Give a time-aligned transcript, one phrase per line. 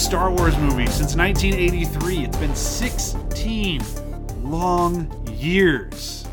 [0.00, 2.24] Star Wars movie since 1983.
[2.24, 3.82] It's been 16
[4.42, 6.26] long years.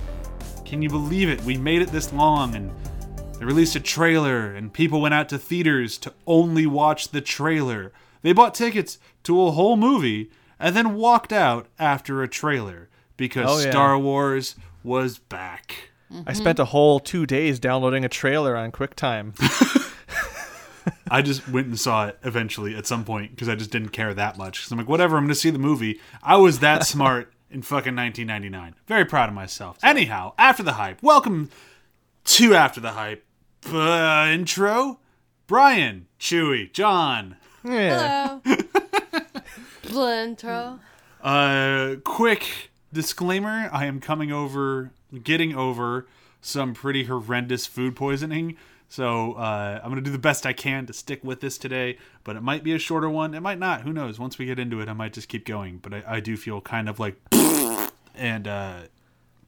[0.65, 1.41] Can you believe it?
[1.43, 2.71] We made it this long and
[3.37, 7.91] they released a trailer and people went out to theaters to only watch the trailer.
[8.21, 13.47] They bought tickets to a whole movie and then walked out after a trailer because
[13.49, 13.69] Oh, yeah.
[13.71, 15.89] Star Wars was back.
[16.25, 19.33] I spent a whole two days downloading a trailer on QuickTime.
[21.09, 24.13] I just went and saw it eventually at some point because I just didn't care
[24.13, 24.59] that much.
[24.59, 25.99] Because I'm like, whatever, I'm going to see the movie.
[26.21, 28.75] I was that smart in fucking 1999.
[28.87, 29.77] Very proud of myself.
[29.83, 31.49] Anyhow, after the hype, welcome
[32.25, 33.25] to After the Hype
[33.71, 34.99] uh, intro.
[35.47, 37.37] Brian, Chewy, John.
[37.63, 38.39] Yeah.
[38.43, 38.57] Hello.
[39.83, 40.79] Blintro.
[41.21, 44.91] Uh, quick disclaimer: I am coming over,
[45.23, 46.05] getting over
[46.41, 48.57] some pretty horrendous food poisoning.
[48.89, 52.35] So uh, I'm gonna do the best I can to stick with this today, but
[52.35, 53.33] it might be a shorter one.
[53.33, 53.81] It might not.
[53.81, 54.17] Who knows?
[54.17, 55.79] Once we get into it, I might just keep going.
[55.79, 57.15] But I, I do feel kind of like,
[58.15, 58.79] and uh,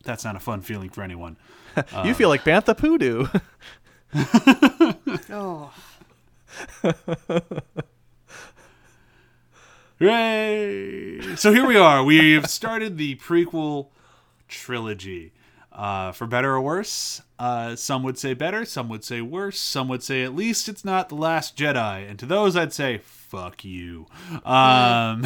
[0.04, 1.38] that's not a fun feeling for anyone.
[2.04, 3.28] you feel like Bantha Poodoo.
[5.32, 5.72] Oh.
[10.00, 11.36] Hooray!
[11.36, 12.04] So here we are.
[12.04, 13.90] We've started the prequel
[14.48, 15.34] trilogy.
[15.72, 19.88] Uh, for better or worse, uh, some would say better, some would say worse, some
[19.88, 22.08] would say at least it's not The Last Jedi.
[22.08, 24.08] And to those, I'd say, fuck you.
[24.44, 25.26] Um,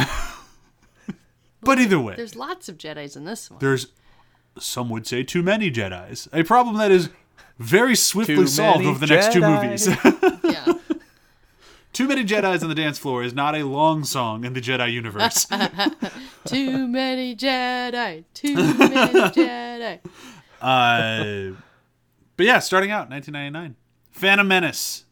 [1.62, 3.60] but either way, There's lots of Jedi's in this one.
[3.60, 3.88] there's,
[4.60, 6.30] some would say, too many Jedi's.
[6.32, 7.10] A problem that is
[7.58, 9.88] very swiftly Too solved over the next two movies.
[10.44, 10.74] yeah.
[11.94, 14.92] too many Jedi's on the dance floor is not a long song in the Jedi
[14.94, 15.46] universe.
[16.46, 18.24] Too many Jedi.
[18.36, 20.00] Too many Jedi.
[20.62, 21.56] Uh,
[22.38, 23.76] but yeah, starting out 1999,
[24.12, 25.06] Phantom Menace.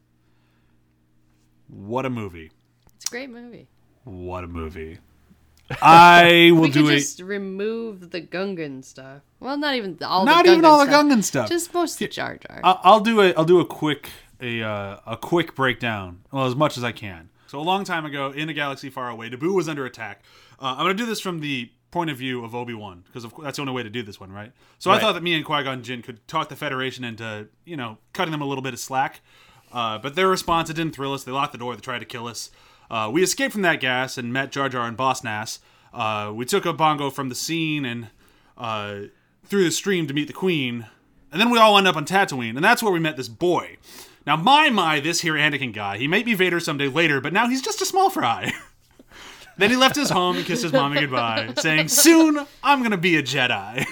[1.68, 2.52] What a movie!
[2.96, 3.68] It's a great movie.
[4.04, 5.00] What a movie!
[5.82, 9.22] I will We do could a just remove the Gungan stuff.
[9.40, 11.06] Well, not even all not the Gungan even all the stuff.
[11.06, 11.50] Gungan stuff.
[11.50, 12.60] Just most of Jar Jar.
[12.64, 14.10] I- I'll do a I'll do a quick
[14.42, 16.22] a uh, a quick breakdown.
[16.32, 17.30] Well, as much as I can.
[17.48, 20.24] So a long time ago, in a galaxy far away, Naboo was under attack.
[20.60, 23.58] Uh, I'm gonna do this from the point of view of Obi Wan because that's
[23.58, 24.52] the only way to do this one, right?
[24.80, 27.78] So I thought that me and Qui Gon Jinn could talk the Federation into you
[27.78, 29.22] know cutting them a little bit of slack.
[29.74, 31.24] Uh, but their response it didn't thrill us.
[31.24, 31.76] They locked the door.
[31.76, 32.50] They tried to kill us.
[32.90, 35.60] Uh, we escaped from that gas and met Jar Jar and Boss Nass.
[35.94, 38.08] Uh, we took a bongo from the scene and
[38.58, 39.02] uh,
[39.46, 40.88] through the stream to meet the Queen,
[41.32, 43.78] and then we all end up on Tatooine, and that's where we met this boy.
[44.26, 47.48] Now, my my, this here Anakin guy, he may be Vader someday later, but now
[47.48, 48.52] he's just a small fry.
[49.58, 53.16] then he left his home and kissed his mommy goodbye, saying, "Soon I'm gonna be
[53.18, 53.86] a Jedi."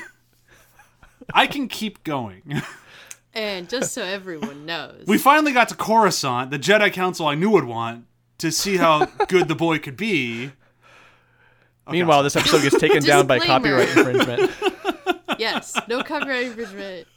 [1.34, 2.62] I can keep going.
[3.34, 7.50] and just so everyone knows, We finally got to Coruscant, the Jedi Council I knew
[7.52, 8.06] would want
[8.40, 10.52] to see how good the boy could be.
[11.86, 13.86] Oh, Meanwhile, this episode gets taken down by Disclaimer.
[13.86, 14.52] copyright infringement.
[15.40, 17.08] yes, no copyright infringement.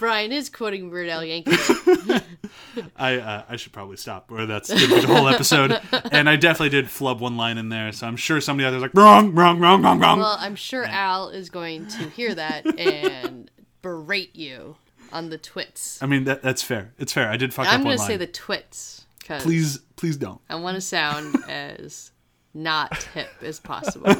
[0.00, 2.22] Brian is quoting Weird Al Yankovic.
[2.96, 5.78] I uh, I should probably stop, or that's gonna be the whole episode.
[6.12, 8.82] and I definitely did flub one line in there, so I'm sure somebody out there's
[8.82, 10.18] like wrong, wrong, wrong, wrong, wrong.
[10.20, 13.50] Well, I'm sure Al is going to hear that and
[13.82, 14.76] berate you
[15.12, 16.02] on the twits.
[16.02, 16.92] I mean that that's fair.
[16.98, 17.28] It's fair.
[17.28, 18.08] I did fuck I'm up one going to line.
[18.08, 20.40] say the twits because please, please don't.
[20.48, 22.10] I want to sound as
[22.54, 24.14] not hip as possible.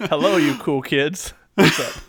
[0.00, 1.32] Hello, you cool kids.
[1.54, 2.02] What's up?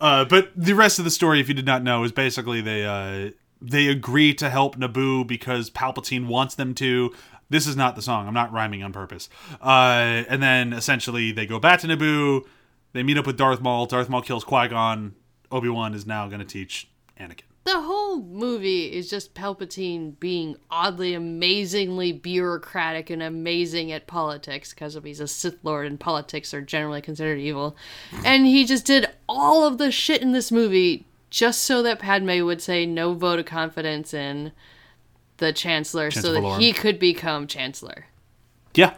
[0.00, 2.84] Uh, but the rest of the story, if you did not know, is basically they
[2.84, 7.14] uh, they agree to help Naboo because Palpatine wants them to.
[7.50, 8.28] This is not the song.
[8.28, 9.28] I'm not rhyming on purpose.
[9.60, 12.44] Uh, and then essentially they go back to Naboo.
[12.92, 13.86] They meet up with Darth Maul.
[13.86, 15.14] Darth Maul kills Qui Gon.
[15.50, 17.47] Obi Wan is now going to teach Anakin.
[17.68, 24.98] The whole movie is just Palpatine being oddly, amazingly bureaucratic and amazing at politics because
[25.04, 27.76] he's a Sith Lord and politics are generally considered evil.
[28.24, 32.42] And he just did all of the shit in this movie just so that Padme
[32.42, 34.52] would say no vote of confidence in
[35.36, 36.58] the Chancellor so that Valorum.
[36.60, 38.06] he could become Chancellor.
[38.74, 38.94] Yeah,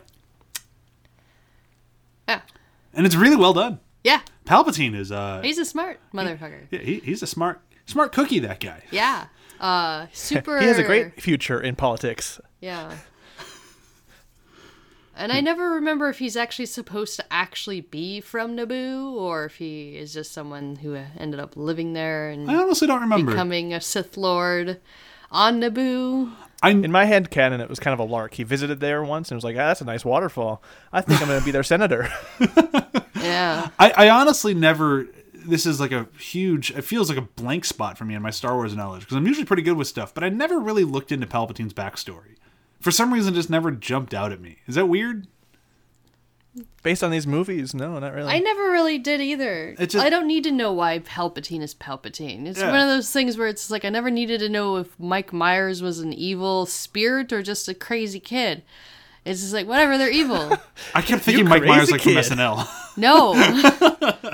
[2.29, 2.43] Yeah.
[2.95, 3.81] and it's really well done.
[4.05, 4.21] Yeah.
[4.47, 6.67] Palpatine is uh, He's a smart motherfucker.
[6.71, 7.61] yeah, he, he's a smart
[7.91, 8.39] smart cookie.
[8.39, 8.83] That guy.
[8.91, 9.27] Yeah.
[9.59, 10.59] Uh, super.
[10.61, 12.41] He has a great future in politics.
[12.61, 12.95] Yeah.
[15.17, 19.57] And I never remember if he's actually supposed to actually be from Naboo or if
[19.57, 23.33] he is just someone who ended up living there and I honestly don't remember.
[23.33, 24.81] becoming a Sith Lord
[25.31, 26.33] on Naboo.
[26.63, 28.35] I In my head canon, it was kind of a lark.
[28.35, 30.63] He visited there once and was like, ah, that's a nice waterfall.
[30.91, 32.09] I think I'm going to be their senator.
[33.23, 33.69] Yeah.
[33.79, 35.07] I, I honestly never.
[35.47, 36.71] This is like a huge.
[36.71, 39.27] It feels like a blank spot for me in my Star Wars knowledge because I'm
[39.27, 42.37] usually pretty good with stuff, but I never really looked into Palpatine's backstory.
[42.81, 44.57] for some reason just never jumped out at me.
[44.67, 45.27] Is that weird?
[46.83, 48.33] Based on these movies, no, not really.
[48.33, 49.77] I never really did either.
[49.79, 52.47] It just- I don't need to know why Palpatine is Palpatine.
[52.47, 52.71] It's Yeah.
[52.73, 55.81] one of those things where it's like I never needed to know if Mike Myers
[55.81, 58.63] was an evil spirit or just a crazy kid.
[59.25, 60.51] It's just like whatever, they're evil.
[60.95, 62.39] I kept thinking Mike Myers crazy like from.
[62.39, 62.69] SNL.
[62.97, 63.31] No,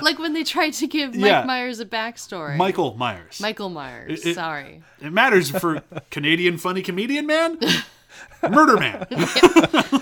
[0.01, 1.43] like when they tried to give Mike Yeah.
[1.45, 2.57] Myers a backstory.
[2.57, 3.39] Michael Myers.
[3.39, 4.25] Michael Myers.
[4.25, 4.81] It- it- sorry.
[4.99, 7.59] It matters for Canadian funny comedian man,
[8.49, 9.05] murder man.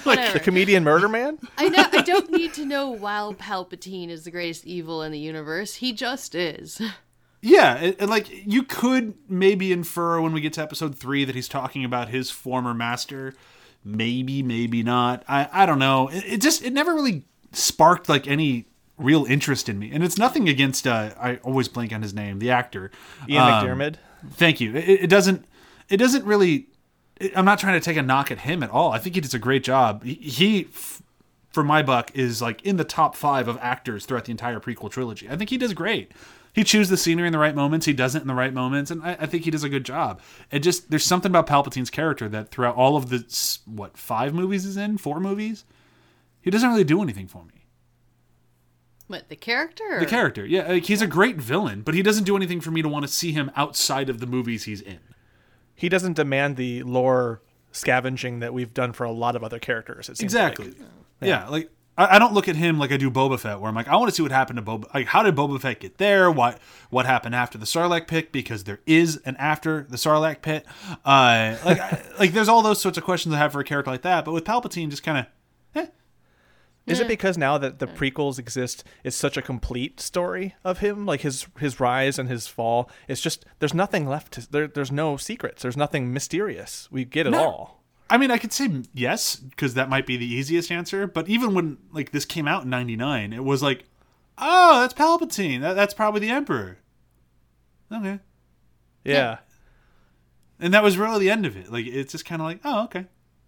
[0.05, 1.37] like, the comedian Murder Man.
[1.57, 1.83] I know.
[1.91, 5.75] I don't need to know why Palpatine is the greatest evil in the universe.
[5.75, 6.81] He just is.
[7.41, 11.35] Yeah, and, it, like you could maybe infer when we get to episode three that
[11.35, 13.33] he's talking about his former master.
[13.87, 15.23] Maybe, maybe not.
[15.27, 16.07] I, I don't know.
[16.07, 18.65] It, it just it never really sparked like any
[18.97, 19.91] real interest in me.
[19.93, 20.87] And it's nothing against.
[20.87, 22.89] Uh, I always blank on his name, the actor
[23.29, 23.95] Ian Um, McDiarmid.
[24.31, 24.75] Thank you.
[24.75, 25.45] It, it doesn't.
[25.87, 26.67] It doesn't really.
[27.17, 28.91] It, I'm not trying to take a knock at him at all.
[28.91, 30.03] I think he does a great job.
[30.03, 31.03] He, he, f-
[31.51, 34.89] for my buck, is like in the top five of actors throughout the entire prequel
[34.89, 35.29] trilogy.
[35.29, 36.11] I think he does great.
[36.55, 37.85] He chooses the scenery in the right moments.
[37.85, 39.83] He does it in the right moments, and I, I think he does a good
[39.83, 40.21] job.
[40.51, 43.25] It just there's something about Palpatine's character that throughout all of the
[43.65, 45.65] what five movies he's in, four movies,
[46.39, 47.65] he doesn't really do anything for me.
[49.07, 49.99] What the character?
[49.99, 52.81] The character, yeah, like, he's a great villain, but he doesn't do anything for me
[52.81, 54.99] to want to see him outside of the movies he's in.
[55.75, 57.41] He doesn't demand the lore
[57.73, 60.07] scavenging that we've done for a lot of other characters.
[60.07, 60.67] It seems Exactly.
[60.67, 60.75] like.
[61.21, 63.75] Yeah, like I, I don't look at him like I do Boba Fett, where I'm
[63.75, 64.93] like, I want to see what happened to Boba.
[64.93, 66.29] Like, how did Boba Fett get there?
[66.31, 66.59] What
[66.89, 68.31] what happened after the Sarlacc pit?
[68.31, 70.65] Because there is an after the Sarlacc pit.
[71.05, 73.91] Uh, like I, like there's all those sorts of questions I have for a character
[73.91, 74.25] like that.
[74.25, 75.25] But with Palpatine, just kind of.
[75.75, 75.87] Eh.
[76.87, 81.05] Is it because now that the prequels exist, it's such a complete story of him,
[81.07, 82.89] like his his rise and his fall?
[83.07, 84.33] It's just there's nothing left.
[84.33, 85.63] To, there, there's no secrets.
[85.63, 86.87] There's nothing mysterious.
[86.91, 87.43] We get it No.
[87.43, 87.83] all.
[88.09, 91.07] I mean, I could say yes because that might be the easiest answer.
[91.07, 93.85] But even when like this came out in '99, it was like,
[94.37, 95.61] oh, that's Palpatine.
[95.61, 96.77] That, that's probably the Emperor.
[97.91, 98.19] Okay.
[99.03, 99.37] Yeah.
[100.59, 101.71] And that was really the end of it.
[101.71, 103.05] Like it's just kind of like, oh, okay.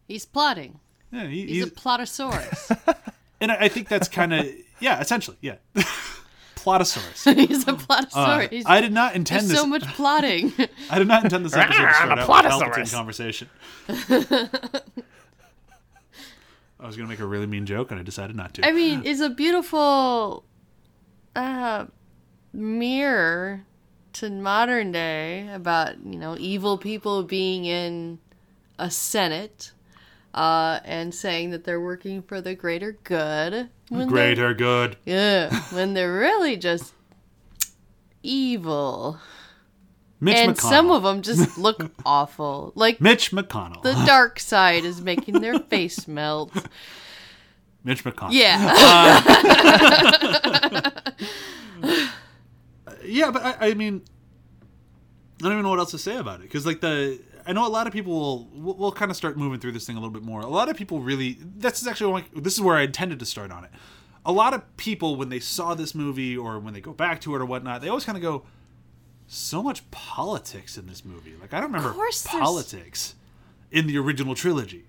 [0.07, 0.79] He's plotting.
[1.11, 2.71] Yeah, he, He's, he's, a plotosaurus.
[3.41, 4.45] and I I think that's kind of
[4.79, 5.55] yeah, essentially, yeah.
[6.67, 7.23] Plotosaurus.
[7.47, 8.49] He's a Uh, plotosaurus.
[8.49, 9.59] He's, I did not intend there's this.
[9.59, 10.51] so much plotting.
[10.89, 12.77] I did not intend this episode to start the out with a Plotosaurus.
[12.77, 13.49] Palpatine conversation.
[16.79, 18.65] I was gonna make a really mean joke, and I decided not to.
[18.67, 20.43] I mean, it's a beautiful
[21.35, 21.85] uh,
[22.53, 23.63] mirror
[24.13, 28.19] to modern day about you know evil people being in
[28.77, 29.71] a senate
[30.37, 33.69] uh, and saying that they're working for the greater good.
[33.89, 34.95] Greater good.
[35.03, 36.93] Yeah, when they're really just
[38.21, 39.19] evil,
[40.19, 40.69] Mitch and McConnell.
[40.69, 42.71] some of them just look awful.
[42.75, 43.81] Like Mitch McConnell.
[43.81, 46.51] the dark side is making their face melt.
[47.83, 48.31] Mitch McConnell.
[48.31, 48.61] Yeah.
[53.03, 54.03] yeah, but I, I mean,
[55.39, 57.65] I don't even know what else to say about it because, like, the I know
[57.65, 59.99] a lot of people will we'll, we'll kind of start moving through this thing a
[59.99, 60.41] little bit more.
[60.41, 63.63] A lot of people really that's actually this is where I intended to start on
[63.63, 63.71] it.
[64.25, 67.33] A lot of people when they saw this movie or when they go back to
[67.35, 68.43] it or whatnot, they always kind of go,
[69.27, 73.15] "So much politics in this movie." Like, I don't remember course there's- politics
[73.71, 74.85] in the original trilogy.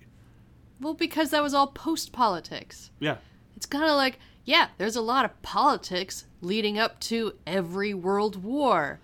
[0.80, 2.90] well, because that was all post politics.
[3.00, 3.16] Yeah,
[3.56, 8.42] It's kind of like, yeah, there's a lot of politics leading up to every world
[8.44, 9.00] war.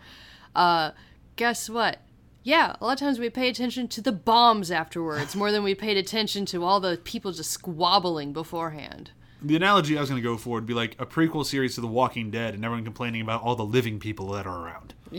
[0.54, 0.92] Uh,
[1.34, 1.98] guess what?
[2.44, 5.74] Yeah, a lot of times we pay attention to the bombs afterwards more than we
[5.74, 9.10] paid attention to all the people just squabbling beforehand.
[9.42, 11.80] the analogy I was going to go for would be like a prequel series to
[11.80, 14.92] The Walking Dead, and everyone complaining about all the living people that are around.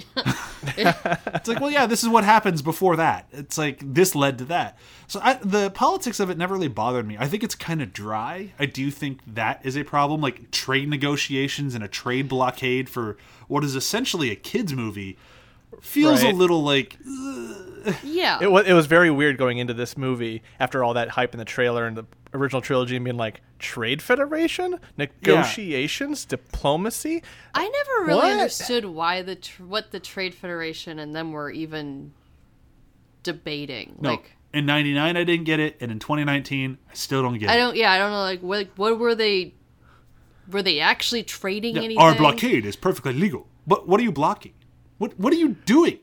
[0.78, 3.28] it's like, well, yeah, this is what happens before that.
[3.32, 4.78] It's like this led to that.
[5.08, 7.18] So I, the politics of it never really bothered me.
[7.20, 8.54] I think it's kind of dry.
[8.60, 13.18] I do think that is a problem, like trade negotiations and a trade blockade for
[13.48, 15.18] what is essentially a kids movie.
[15.82, 16.34] Feels Right.
[16.34, 16.98] a little like
[18.04, 18.40] Yeah.
[18.42, 21.38] It was it was very weird going into this movie after all that hype in
[21.40, 27.22] the trailer and the original trilogy and being like trade federation, negotiations, diplomacy.
[27.54, 28.32] I never really What?
[28.32, 32.12] understood why the tr- what the Trade Federation and them were even
[33.24, 33.96] debating.
[34.00, 34.12] no.
[34.12, 37.54] Like in '99, I didn't get it, and in 2019, I still don't get it
[37.54, 39.54] I don't yeah, I don't know like what what were they
[40.52, 42.00] were they actually trading Yeah, anything?
[42.02, 43.48] Our blockade is perfectly legal.
[43.68, 44.54] But what are you blocking?
[44.98, 46.00] What What are you doing?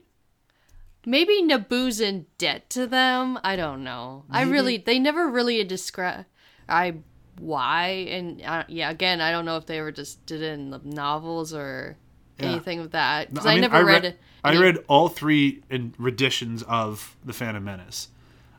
[1.04, 3.38] Maybe Naboo's in debt to them.
[3.42, 4.24] I don't know.
[4.30, 6.26] I really, they never really describe
[6.68, 6.94] I
[7.40, 8.90] why and uh, yeah.
[8.90, 11.96] Again, I don't know if they ever just did it in the novels or
[12.38, 12.50] Yeah.
[12.50, 14.02] anything of that because I I, mean, never read.
[14.04, 14.18] read.
[14.44, 18.08] I read all three in renditions of the Phantom Menace.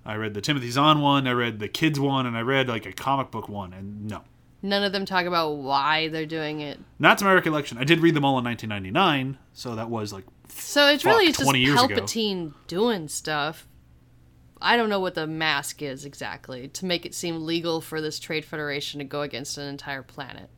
[0.05, 2.85] I read the Timothy Zahn one, I read the kids one, and I read like
[2.85, 4.23] a comic book one, and no.
[4.65, 6.79] None of them talk about why they're doing it.
[6.97, 7.77] Not to my recollection.
[7.77, 11.27] I did read them all in 1999, so that was like So it's Fuck, really
[11.27, 11.95] just 20 years ago.
[11.95, 13.67] Palpatine doing stuff.
[14.61, 18.17] I don't know what the mask is exactly to make it seem legal for this
[18.19, 20.49] trade federation to go against an entire planet.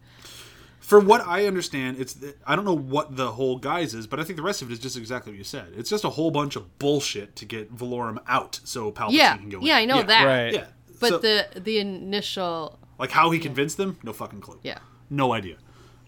[0.79, 4.23] For what I understand, it's I don't know what the whole guise is, but I
[4.23, 5.73] think the rest of it is just exactly what you said.
[5.75, 9.49] It's just a whole bunch of bullshit to get Valorum out, so Palpatine Yeah, can
[9.49, 9.59] go.
[9.61, 9.89] yeah, in.
[9.89, 10.23] I know that.
[10.23, 10.53] Right.
[10.53, 10.65] Yeah,
[10.99, 14.59] But So, the the initial, like how he convinced them, no fucking clue.
[14.63, 15.57] yeah, no idea.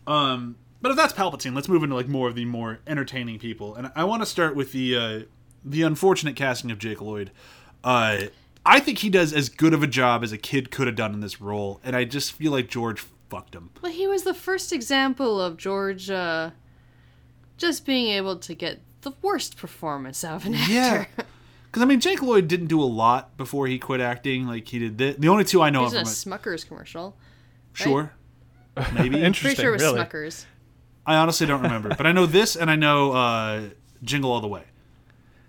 [0.06, 3.76] Um, but if that's Palpatine, let's move into like more of the more entertaining people,
[3.76, 5.20] and I want to start with the uh,
[5.66, 7.32] the unfortunate casting of Jake Lloyd.
[7.84, 8.24] Uh,
[8.66, 11.14] I think he does as good of a job as a kid could have done
[11.14, 13.70] in this role, and I just feel like George fucked him.
[13.82, 16.52] well, he was the first example of George uh,
[17.58, 20.72] just being able to get the worst performance out of an actor.
[20.74, 21.06] Yeah.
[21.68, 24.48] Because I mean, Jake Lloyd didn't do a lot before he quit acting.
[24.48, 26.42] Like he did the, the only two I know He's in a of from it.
[26.42, 27.16] Smuckers commercial.
[27.74, 28.14] Sure,
[28.94, 29.22] maybe.
[29.24, 29.56] interesting.
[29.56, 30.00] Pretty sure it was really.
[30.00, 30.46] Smuckers.
[31.06, 33.62] I honestly don't remember, but I know this, and I know uh,
[34.04, 34.64] Jingle All the Way.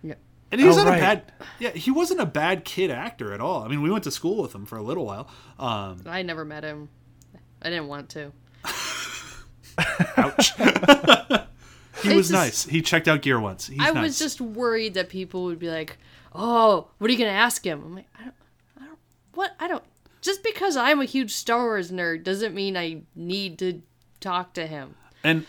[0.03, 0.15] Yeah.
[0.53, 0.99] And he was Oh, not right.
[0.99, 1.33] a bad.
[1.59, 3.63] Yeah, he wasn't a bad kid actor at all.
[3.65, 5.29] I mean, we went to school with him for a little while.
[5.59, 6.89] Um, I never met him.
[7.63, 8.33] I didn't want to.
[10.17, 10.53] ouch.
[12.03, 12.65] he It's was just- nice.
[12.65, 13.67] He checked out gear once.
[13.69, 14.03] He's I nice.
[14.03, 15.99] was just worried that people would be like,
[16.35, 18.35] "Oh, what are you gonna ask him?" I'm like, I don't,
[18.81, 18.99] I don't,
[19.35, 19.57] what?
[19.61, 19.85] I don't.
[20.21, 23.83] Just because I'm a huge Star Wars nerd doesn't mean I need to
[24.21, 24.95] talk to him.
[25.23, 25.47] And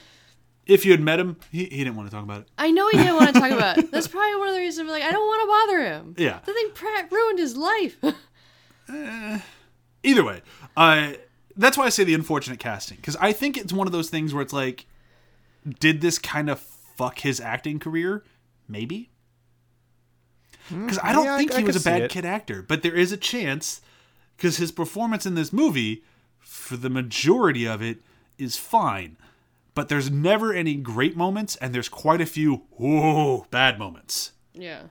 [0.68, 2.48] if you had met him, he, he didn't want to talk about it.
[2.58, 3.92] I know he didn't want to talk about it.
[3.92, 6.16] That's probably one of the reasons I'm like, I don't want to bother him.
[6.18, 6.40] Yeah.
[6.46, 7.98] The thing Pratt ruined his life.
[10.04, 10.42] Either way,
[10.78, 11.14] uh,
[11.58, 14.34] that's why I say the unfortunate casting because I think it's one of those things
[14.34, 14.86] where it's like,
[15.80, 18.24] did this kind of fuck his acting career?
[18.68, 19.10] Maybe.
[20.68, 22.12] Hmm, because I don't yeah, think I he was a bad it.
[22.12, 23.82] kid actor, but there is a chance
[24.38, 26.04] because his performance in this movie,
[26.40, 28.00] for the majority of it,
[28.38, 29.18] is fine.
[29.76, 34.34] But there's never any great moments, and there's quite a few whoa bad moments.
[34.54, 34.84] yeah.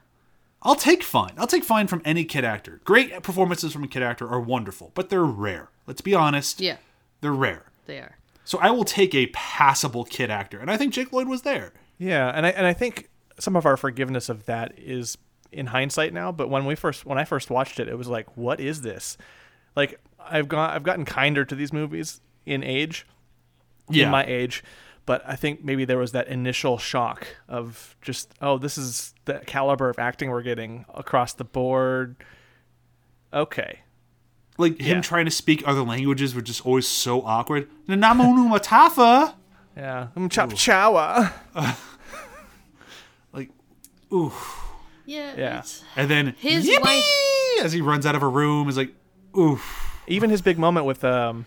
[0.60, 1.34] I'll take fine.
[1.38, 2.80] I'll take fine from any kid actor.
[2.84, 5.68] Great performances from a kid actor are wonderful, but they're rare.
[5.87, 6.60] Let's be honest.
[6.60, 6.78] Yeah,
[7.20, 7.66] They're rare.
[7.87, 8.17] they are.
[8.48, 11.74] So I will take a passable kid actor, and I think Jake Lloyd was there.
[11.98, 15.18] Yeah, and I and I think some of our forgiveness of that is
[15.52, 16.32] in hindsight now.
[16.32, 19.18] But when we first when I first watched it, it was like, what is this?
[19.76, 23.06] Like I've gone I've gotten kinder to these movies in age,
[23.90, 24.64] in my age.
[25.04, 29.42] But I think maybe there was that initial shock of just, oh, this is the
[29.44, 32.16] caliber of acting we're getting across the board.
[33.30, 33.80] Okay.
[34.58, 35.00] Like him Yeah.
[35.02, 37.68] trying to speak other languages was just always so awkward.
[37.88, 39.34] Nanamonu matafa.
[39.76, 40.08] Yeah.
[40.16, 41.32] Um, chop chowa.
[43.32, 43.50] Like,
[44.12, 44.32] ooh.
[45.06, 45.34] Yeah.
[45.36, 45.62] Yeah.
[45.96, 46.80] And then His yippee!
[46.82, 48.94] wife- as he runs out of a room is like,
[49.36, 49.84] oof.
[50.06, 51.46] Even his big moment with um,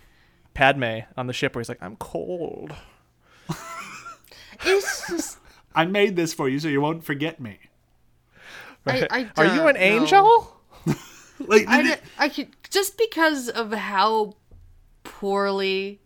[0.54, 2.72] Padme on the ship where he's like, I'm cold.
[4.64, 5.38] It's just.
[5.74, 7.58] I made this for you so you won't forget me.
[8.86, 9.80] I, I Are you an know.
[9.80, 10.56] angel?
[11.44, 14.34] Like, I, don't- I could just because of how
[15.04, 16.00] poorly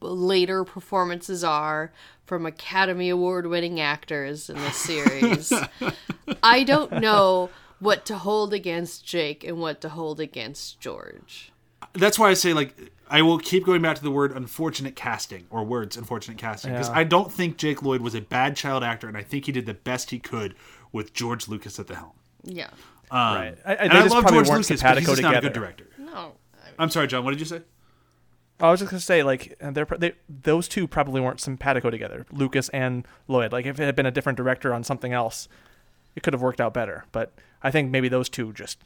[0.00, 1.92] later performances are
[2.24, 5.52] from Academy Award winning actors in this series.
[6.42, 11.52] I don't know what to hold against Jake and what to hold against George.
[11.94, 15.46] that's why I say like I will keep going back to the word unfortunate casting
[15.50, 16.98] or words unfortunate casting because Yeah.
[16.98, 19.66] I don't think Jake Lloyd was a bad child actor and I think he did
[19.66, 20.54] the best he could
[20.92, 22.12] with George Lucas at the helm.
[22.44, 22.70] Yeah.
[23.10, 23.58] Um, Right.
[23.64, 25.22] I- I- and they I just love probably George weren't Lucas, but he's simpatico just
[25.22, 25.60] not a good together.
[25.74, 25.86] director.
[25.98, 26.32] No.
[26.78, 27.24] I'm sorry, John.
[27.24, 27.62] What did you say?
[28.60, 32.26] I was just gonna say, like, uh, they're, they, those two probably weren't simpatico together,
[32.30, 33.52] Lucas and Lloyd.
[33.52, 35.48] Like, if it had been a different director on something else,
[36.14, 37.04] it could have worked out better.
[37.10, 38.78] But I think maybe those two just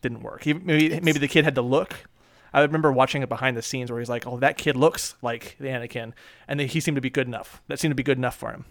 [0.00, 0.44] didn't work.
[0.44, 1.96] He, maybe maybe the kid had to look.
[2.52, 5.56] I remember watching it behind the scenes where he's like, "Oh, that kid looks like
[5.60, 6.12] the Anakin,"
[6.48, 7.60] and then he seemed to be good enough.
[7.68, 8.64] That seemed to be good enough for him.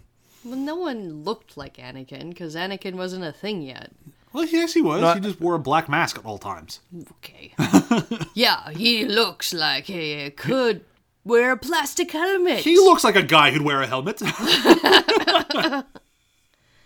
[0.44, 3.92] Well, no one looked like Anakin because Anakin wasn't a thing yet.
[4.32, 5.00] Well, yes, he was.
[5.00, 6.80] No, he just wore a black mask at all times.
[7.18, 7.52] Okay.
[8.34, 10.84] yeah, he looks like he could
[11.24, 12.58] wear a plastic helmet.
[12.60, 14.18] He looks like a guy who'd wear a helmet.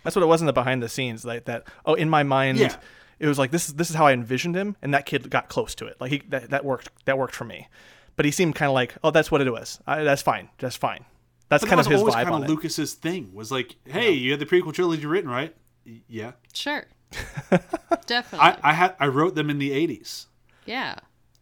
[0.03, 1.25] That's what it was in the behind the scenes.
[1.25, 1.63] Like that.
[1.85, 2.75] Oh, in my mind, Yeah.
[3.19, 3.67] it was like this.
[3.67, 5.97] is This is how I envisioned him, and that kid got close to it.
[5.99, 6.89] Like he that, that worked.
[7.05, 7.67] That worked for me.
[8.15, 9.79] But he seemed kind of like, oh, that's what it was.
[9.85, 10.49] I, that's fine.
[10.59, 11.03] That's fine.
[11.49, 12.51] That's But kind that of was his always vibe kind on of it.
[12.51, 13.31] Lucas's thing.
[13.33, 15.53] Was like, hey, you had the prequel trilogy written, right?
[15.85, 16.31] Y- Yeah.
[16.53, 16.85] Sure.
[18.05, 18.39] Definitely.
[18.39, 20.25] I I had I wrote them in the '80s.
[20.65, 20.95] yeah.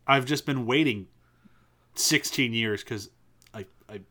[0.06, 1.08] I've just been waiting
[1.96, 3.10] 16 years because
[3.54, 4.02] I, I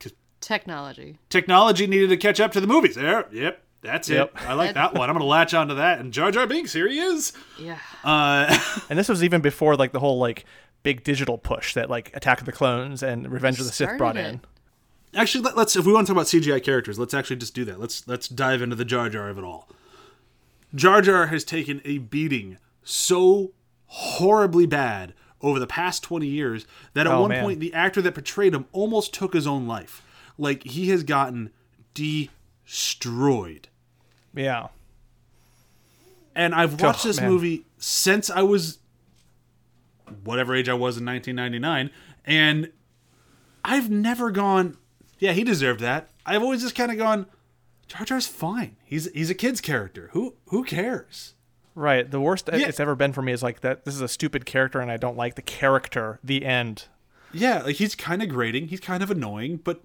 [0.00, 1.18] cause Technology.
[1.28, 2.94] technology needed to catch up to the movies.
[2.94, 4.34] There, yep, That's Yep.
[4.36, 4.42] it.
[4.48, 5.10] I like that one.
[5.10, 5.98] I'm gonna latch onto that.
[6.00, 7.32] And Jar Jar Binks, here he is.
[7.60, 7.78] Yeah.
[8.02, 10.46] Uh, And this was even before like the whole like
[10.82, 14.16] big digital push that like Attack of the Clones and Revenge of the Sith brought
[14.16, 14.24] it.
[14.26, 14.40] in.
[15.14, 17.78] actually, let's if we want to talk about CGI characters, let's actually just do that.
[17.78, 19.68] Let's let's dive into the Jar Jar of it all.
[20.74, 23.52] Jar Jar has taken a beating so
[23.86, 27.44] horribly bad over the past 20 years that at Oh, one man.
[27.44, 30.02] point the actor that portrayed him almost took his own life.
[30.38, 31.50] Like he has gotten
[32.66, 33.68] destroyed.
[34.34, 34.68] Yeah.
[36.34, 37.30] And I've watched Oh, this man.
[37.30, 38.78] movie since I was
[40.24, 41.90] whatever age I was in 1999
[42.24, 42.70] and
[43.64, 44.76] I've never gone
[45.18, 46.08] yeah, he deserved that.
[46.26, 47.26] I've always just kind of gone
[47.88, 48.76] Jar Jar's fine.
[48.84, 50.10] He's he's a kid's character.
[50.12, 51.34] Who who cares?
[51.74, 52.08] Right.
[52.10, 52.66] The worst Yeah.
[52.68, 54.96] it's ever been for me is like that this is a stupid character and I
[54.96, 56.18] don't like the character.
[56.22, 56.86] The end.
[57.32, 59.82] Yeah, like he's kind of grating, he's kind of annoying, but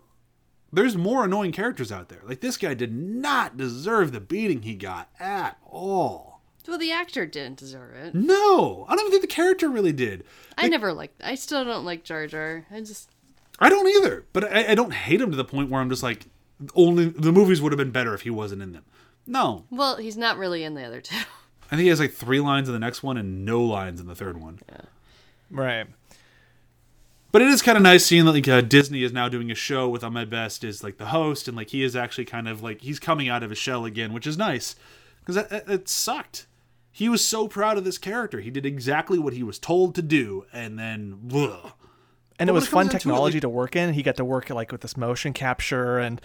[0.72, 2.22] there's more annoying characters out there.
[2.24, 6.42] Like this guy did not deserve the beating he got at all.
[6.68, 8.14] Well, the actor didn't deserve it.
[8.14, 10.24] No, I don't even think the character really did.
[10.56, 11.20] I never liked.
[11.24, 12.68] I still don't like Jar Jar.
[12.70, 13.10] I just
[13.58, 16.04] I don't either, but I, I don't hate him to the point where I'm just
[16.04, 16.28] like,
[16.76, 18.86] only the movies would have been better if he wasn't in them.
[19.28, 21.16] No, well, he's not really in the other two.
[21.72, 24.08] I think he has like three lines in the next one and no lines in
[24.08, 24.60] the third one.
[24.68, 24.82] Yeah.
[25.52, 25.88] Right.
[27.32, 29.56] But it is kind of nice seeing that like uh, Disney is now doing a
[29.56, 32.64] show with Ahmed Best is like the host, and like he is actually kind of
[32.64, 34.76] like he's coming out of his shell again, which is nice
[35.20, 36.48] because it, it, it sucked.
[36.92, 38.40] He was so proud of this character.
[38.40, 41.74] He did exactly what he was told to do, and then ugh.
[42.40, 43.76] And But it was when it comes fun down to it, technology like- to work
[43.76, 43.94] in.
[43.94, 46.20] He got to work like with this motion capture and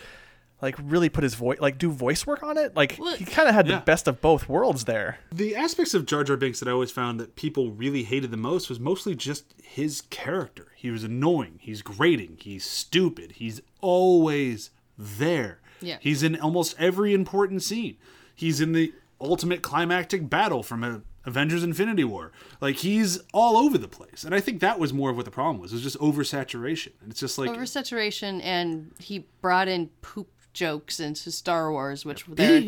[0.63, 2.75] like really put his voice like do voice work on it.
[2.75, 3.79] Like Well, he kind of had yeah.
[3.79, 5.19] the best of both worlds there.
[5.33, 8.37] the aspects of Jar Jar Binks that I always found that people really hated the
[8.37, 10.69] most was mostly just his character.
[10.77, 11.59] He was annoying.
[11.61, 12.38] He's grating.
[12.40, 13.33] He's stupid.
[13.33, 15.61] He's always there.
[15.81, 15.99] Yeah.
[16.01, 17.97] He's in almost every important scene.
[18.35, 22.33] He's in the ultimate climactic battle from a Avengers Infinity War.
[22.61, 24.25] Like he's all over the place.
[24.25, 25.73] And I think that was more of what the problem was.
[25.73, 26.93] It was just oversaturation.
[27.01, 32.27] And it's just like Oversaturation, and he brought in poop jokes into Star Wars, which
[32.27, 32.61] "Be there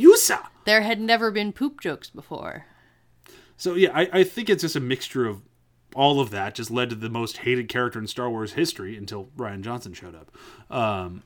[0.66, 2.66] there had never been poop jokes before.
[3.57, 5.40] So yeah, I, I think it's just a mixture of
[5.94, 9.29] all of that just led to the most hated character in Star Wars history until
[9.38, 10.31] Rian Johnson showed up.
[10.70, 11.22] Um,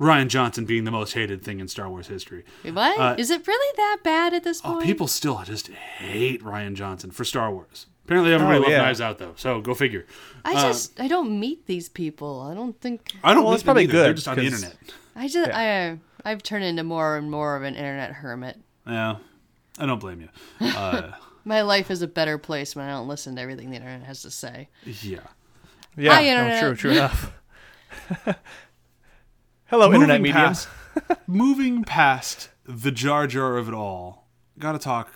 [0.00, 2.44] Rian Johnson being the most hated thing in Star Wars history.
[2.64, 4.84] Wait, What is Uh, it really that bad at this Oh, point?
[4.84, 7.86] people still just hate Rian Johnson for Star Wars.
[8.06, 8.82] Apparently, everybody Oh, loves yeah.
[8.82, 9.32] Knives Out though.
[9.36, 10.06] So go figure.
[10.44, 12.40] I just I don't meet these people.
[12.40, 13.42] I don't think I don't.
[13.42, 14.04] Well, meet that's probably them either.
[14.04, 14.76] They're just on the internet.
[15.16, 18.58] I just I I've turned into more and more of an internet hermit.
[18.86, 19.16] Yeah,
[19.78, 20.28] I don't blame you.
[20.76, 21.12] Uh,
[21.44, 24.22] My life is a better place when I don't listen to everything the internet has
[24.22, 24.68] to say.
[24.84, 25.18] yeah.
[25.96, 27.32] Yeah, Hi, no, true, true enough.
[29.66, 30.66] Hello, internet mediums.
[30.96, 34.26] Past, moving past the Jar Jar of it all,
[34.58, 35.12] gotta talk.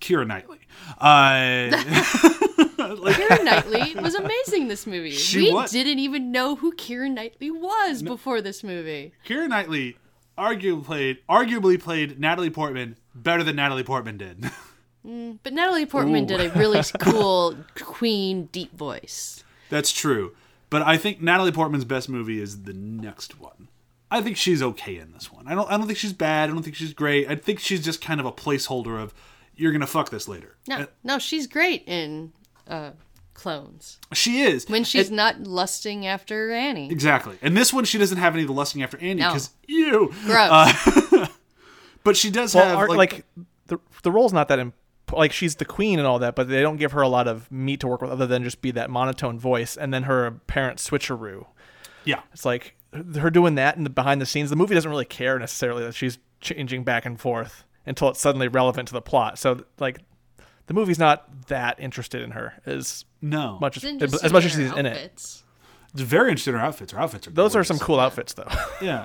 [0.00, 0.60] Keira Knightley.
[0.98, 1.70] Uh,
[2.76, 5.10] Keira Knightley was amazing this movie.
[5.10, 5.70] She we was.
[5.70, 9.12] didn't even know who Keira Knightley was before this movie.
[9.26, 9.96] Keira Knightley
[10.38, 14.50] arguably played, arguably played Natalie Portman better than Natalie Portman did.
[15.42, 19.44] But Natalie Portman did a really cool queen deep voice.
[19.70, 20.34] That's true.
[20.68, 23.68] But I think Natalie Portman's best movie is the next one.
[24.10, 25.46] I think she's okay in this one.
[25.46, 26.50] I don't I don't think she's bad.
[26.50, 27.28] I don't think she's great.
[27.30, 29.14] I think she's just kind of a placeholder of
[29.56, 30.56] you're gonna fuck this later.
[30.68, 32.32] No, Uh, no, she's great in
[32.68, 32.90] uh,
[33.34, 34.66] Clones she is.
[34.68, 36.90] when she's And- not lusting after Annie.
[36.90, 37.38] exactly.
[37.42, 39.28] And this one she doesn't have any of the lusting after Andy No.
[39.30, 40.12] because ew.
[40.24, 41.28] Gross.
[42.04, 43.24] But she does Well, have are- like, like,
[43.66, 44.74] the the role's not that imp-
[45.12, 47.50] like she's the queen and all that, but they don't give her a lot of
[47.50, 50.78] meat to work with other than just be that monotone voice and then her apparent
[50.78, 51.46] switcheroo.
[52.04, 52.20] yeah.
[52.32, 52.76] It's like
[53.16, 54.50] her doing that in the behind the scenes.
[54.50, 58.48] The movie doesn't really care necessarily that she's changing back and forth until it's suddenly
[58.48, 59.38] relevant to the plot.
[59.38, 59.98] So like
[60.66, 63.58] the movie's not that interested in her as No.
[63.60, 63.84] much as,
[64.22, 65.12] as much as she's her in it.
[65.12, 65.44] It's
[65.94, 66.92] very interested in her outfits.
[66.92, 67.86] Her outfits are Those are some gorgeous.
[67.86, 68.48] cool outfits though.
[68.82, 69.04] Yeah.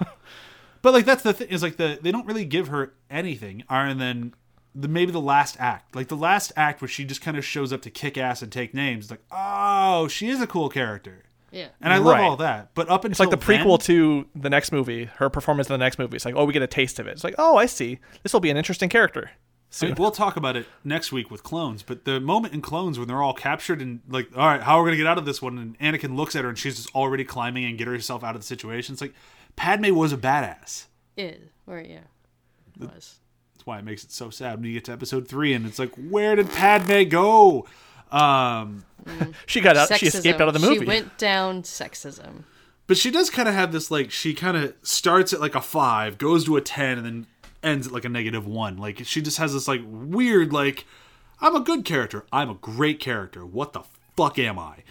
[0.81, 3.93] But like that's the thing is like the they don't really give her anything other
[3.93, 4.33] than
[4.73, 5.95] the maybe the last act.
[5.95, 8.51] Like the last act where she just kind of shows up to kick ass and
[8.51, 9.11] take names.
[9.11, 11.23] Like, oh, she is a cool character.
[11.51, 11.67] Yeah.
[11.81, 12.23] And I love Right.
[12.23, 12.73] all that.
[12.75, 15.73] But up until It's like the prequel then- to the next movie, her performance in
[15.73, 16.15] the next movie.
[16.15, 17.11] It's like, oh, we get a taste of it.
[17.11, 17.99] It's like, oh, I see.
[18.23, 19.31] This will be an interesting character.
[19.81, 22.99] I mean, we'll talk about it next week with clones, but the moment in clones
[22.99, 25.23] when they're all captured and like, all right, how are we gonna get out of
[25.25, 25.57] this one?
[25.57, 28.41] And Anakin looks at her and she's just already climbing and get herself out of
[28.41, 28.93] the situation.
[28.93, 29.13] It's like
[29.55, 30.87] Padme was a badass.
[31.15, 31.99] Is or yeah.
[32.79, 33.19] Was.
[33.53, 35.79] That's why it makes it so sad when you get to episode three and it's
[35.79, 37.65] like, where did Padme go?
[38.11, 38.85] Um,
[39.45, 39.97] She got out.
[39.97, 40.79] She escaped out of the movie.
[40.79, 42.43] She went down sexism.
[42.87, 45.61] But she does kind of have this like she kind of starts at like a
[45.61, 47.27] five, goes to a ten, and then
[47.63, 48.77] ends at like a negative one.
[48.77, 50.85] Like she just has this like weird like
[51.39, 52.25] I'm a good character.
[52.31, 53.45] I'm a great character.
[53.45, 53.83] What the
[54.15, 54.83] fuck am I?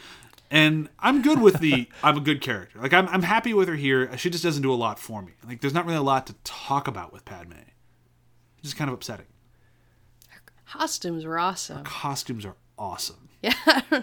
[0.50, 2.78] And I'm good with the I'm a good character.
[2.80, 4.16] Like I'm I'm happy with her here.
[4.16, 5.32] She just doesn't do a lot for me.
[5.46, 7.52] Like there's not really a lot to talk about with Padme.
[7.52, 9.26] It's just kind of upsetting.
[10.66, 11.82] Costumes were awesome.
[11.82, 13.28] Costumes are awesome.
[13.42, 13.54] Yeah.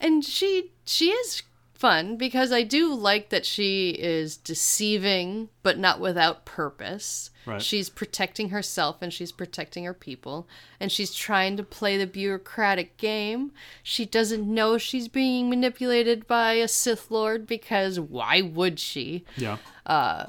[0.00, 1.42] and she she is
[1.74, 7.30] fun because I do like that she is deceiving but not without purpose.
[7.46, 7.62] Right.
[7.62, 10.48] She's protecting herself and she's protecting her people
[10.80, 13.52] and she's trying to play the bureaucratic game.
[13.82, 19.24] She doesn't know she's being manipulated by a Sith Lord because why would she?
[19.36, 19.58] Yeah.
[19.86, 20.26] Uh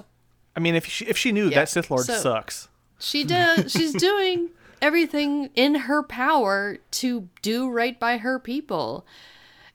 [0.56, 2.68] I mean, if she if she knew Yeah, that Sith Lord so- sucks,
[3.00, 4.50] She does she's doing
[4.82, 9.06] everything in her power to do right by her people.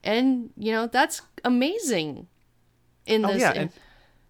[0.02, 2.26] And you know, that's amazing.
[3.06, 3.70] In Oh, this yeah, in- and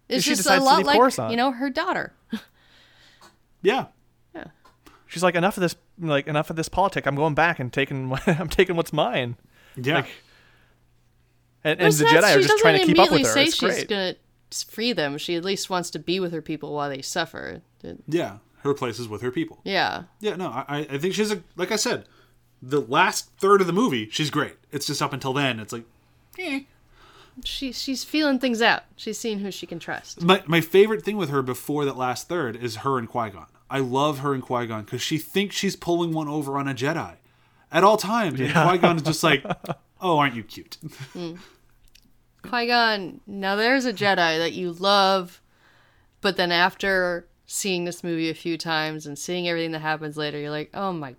[0.09, 1.31] it's she just a lot like Coruscant.
[1.31, 2.13] you know her daughter.
[3.61, 3.87] Yeah.
[4.35, 4.45] Yeah.
[5.07, 7.07] She's like, enough of this, like enough of this politic.
[7.07, 9.37] I'm going back and taking I'm taking what's mine.
[9.75, 9.95] Yeah.
[9.95, 10.07] Like,
[11.63, 13.33] and, and the Jedi she are just trying to doesn't keep up with immediately her.
[13.33, 13.89] Say It's she's great.
[13.89, 14.15] gonna
[14.69, 15.17] free them.
[15.17, 17.61] She at least wants to be with her people while they suffer.
[18.07, 18.37] Yeah.
[18.65, 19.59] Her place is with her people.
[19.63, 22.05] Yeah, Yeah, no, I, I think she's a like I said,
[22.61, 24.55] the last third of the movie, she's great.
[24.71, 25.85] It's just up until then, it's like,
[26.39, 26.61] eh.
[27.43, 28.83] she she's feeling things out.
[28.95, 30.23] She's seeing who she can trust.
[30.23, 33.45] My my favorite thing with her before that last third is her and Qui Gon.
[33.69, 36.73] I love her and Qui Gon because she thinks she's pulling one over on a
[36.73, 37.17] Jedi
[37.71, 39.45] at all times, and Qui Gon is just like,
[40.01, 40.77] "Oh, aren't you cute?"
[41.13, 45.39] Qui Gon, now there's a Jedi that you love,
[46.21, 50.39] but then after seeing this movie a few times and seeing everything that happens later,
[50.39, 51.15] you're like, oh my,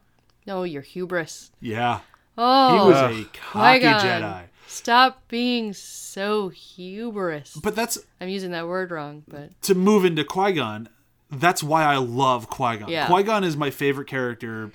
[0.46, 1.50] no, you're hubris.
[1.60, 2.00] yeah,
[2.38, 4.42] Oh, he was a cocky Qui-Gon, Jedi.
[4.66, 7.54] Stop being so hubris.
[7.62, 10.88] But that's I'm using that word wrong, but to move into Qui Gon.
[11.30, 12.88] That's why I love Qui Gon.
[12.88, 13.06] Yeah.
[13.06, 14.70] Qui Gon is my favorite character.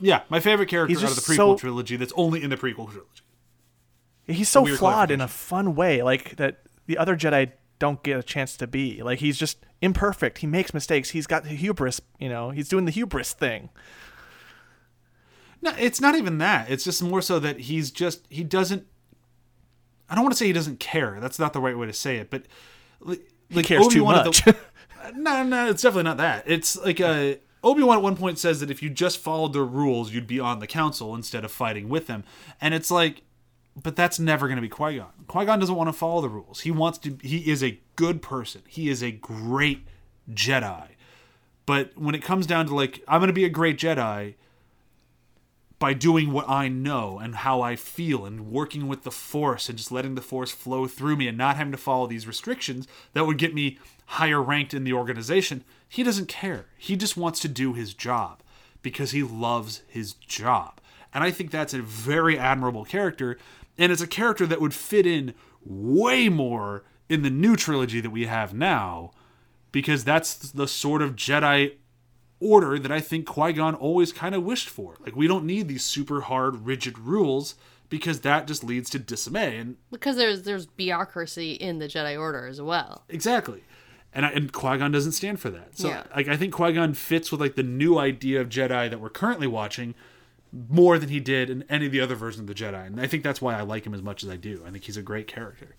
[0.00, 1.96] Yeah, my favorite character out of the prequel so- trilogy.
[1.96, 3.22] That's only in the prequel trilogy.
[4.26, 7.52] He's so flawed in a fun way, like that the other Jedi
[7.84, 9.02] don't get a chance to be.
[9.02, 10.38] Like he's just imperfect.
[10.38, 11.10] He makes mistakes.
[11.10, 12.00] He's got the hubris.
[12.18, 13.68] You know, he's doing the hubris thing.
[15.60, 16.70] No, it's not even that.
[16.70, 18.86] It's just more so that he's just he doesn't.
[20.08, 21.18] I don't want to say he doesn't care.
[21.20, 22.30] That's not the right way to say it.
[22.30, 22.44] But
[23.00, 23.20] like,
[23.50, 24.44] He cares too Obi-Wan at much.
[24.44, 24.56] the-
[25.14, 26.44] no, no, it's definitely not that.
[26.46, 29.62] It's like uh, Obi Wan at one point says that if you just followed the
[29.62, 32.24] rules, you'd be on the council instead of fighting with them.
[32.60, 33.22] And it's like,
[33.80, 35.08] but that's never going to be Qui Gon.
[35.26, 36.60] Qui Gon doesn't want to follow the rules.
[36.60, 37.18] He wants to.
[37.22, 38.62] He is a good person.
[38.68, 39.86] He is a great
[40.30, 40.88] Jedi.
[41.66, 44.34] But when it comes down to like, I'm going to be a great Jedi
[45.78, 49.76] by doing what I know and how I feel and working with the Force and
[49.76, 53.26] just letting the Force flow through me and not having to follow these restrictions that
[53.26, 56.66] would get me higher ranked in the organization, he doesn't care.
[56.78, 58.42] He just wants to do his job
[58.82, 60.80] because he loves his job.
[61.12, 63.38] And I think that's a very admirable character.
[63.78, 65.34] And it's a character that would fit in
[65.64, 69.10] way more in the new trilogy that we have now
[69.72, 71.72] because that's the sort of Jedi
[72.40, 74.96] order that I think Qui Gon always kind of wished for.
[75.00, 77.54] Like, we don't need these super hard, rigid rules
[77.88, 79.56] because that just leads to dismay.
[79.58, 83.04] And because there's there's bureaucracy in the Jedi Order as well.
[83.08, 83.62] exactly.
[84.16, 85.76] And, I, and Qui Gon doesn't stand for that.
[85.76, 86.04] So, Yeah.
[86.14, 89.10] like, I think Qui Gon fits with like the new idea of Jedi that we're
[89.10, 89.94] currently watching
[90.68, 92.86] more than he did in any of the other versions of the Jedi.
[92.86, 94.62] And I think that's why I like him as much as I do.
[94.66, 95.74] I think he's a great character.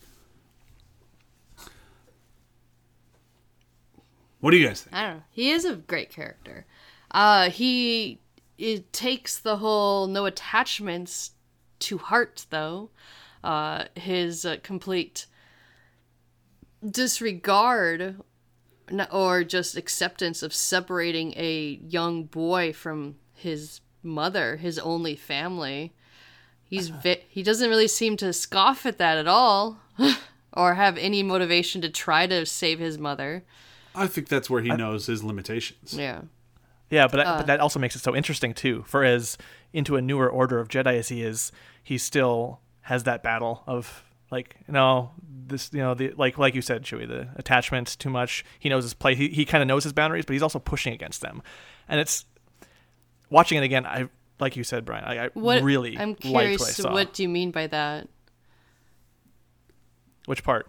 [4.42, 4.96] What do you guys think?
[4.96, 5.24] I don't know.
[5.32, 6.66] He is a great character.
[7.10, 8.20] Uh, he
[8.58, 11.32] it takes the whole no attachments
[11.80, 12.90] to heart, though.
[13.44, 15.28] Uh, his uh, complete
[16.86, 18.22] disregard
[19.12, 25.94] or just acceptance of separating a young boy from his mother, his only family.
[26.64, 29.78] He's vi- he doesn't really seem to scoff at that at all,
[30.54, 33.44] or have any motivation to try to save his mother.
[33.94, 35.94] I think that's where he knows his limitations.
[35.98, 36.22] Yeah.
[36.90, 37.38] Yeah, but Uh.
[37.38, 38.84] but that also makes it so interesting too.
[38.88, 39.38] For as
[39.74, 41.52] into a newer order of Jedi as he is,
[41.84, 45.12] he still has that battle of like you know
[45.48, 48.44] this you know the like like you said, Chewie, the attachment too much.
[48.60, 49.16] He knows his play.
[49.16, 51.42] He he kind of knows his boundaries, but he's also pushing against them.
[51.88, 52.26] And it's
[53.30, 53.86] watching it again.
[53.86, 54.10] I
[54.40, 55.04] like you said, Brian.
[55.04, 56.60] I, I What really I'm curious.
[56.60, 56.94] what I saw.
[56.94, 58.08] What do you mean by that?
[60.26, 60.68] Which part?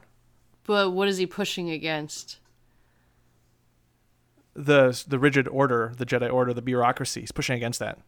[0.64, 2.38] But what is he pushing against?
[4.54, 7.20] The the rigid order, the Jedi order, the bureaucracy.
[7.20, 7.98] He's pushing against that.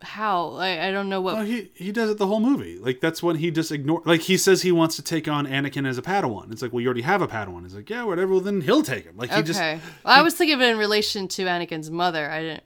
[0.00, 0.52] How?
[0.52, 1.38] I, I don't know what.
[1.38, 2.78] Oh, he he does it the whole movie.
[2.78, 4.02] Like that's when he just ignore.
[4.04, 6.52] Like he says he wants to take on Anakin as a Padawan.
[6.52, 7.62] It's like, well, you already have a Padawan.
[7.62, 8.32] He's like, yeah, whatever.
[8.32, 9.16] Well, then he'll take him.
[9.16, 9.46] Like he okay.
[9.46, 9.60] just.
[9.60, 12.30] Well, I was thinking of it in relation to Anakin's mother.
[12.30, 12.62] I didn't.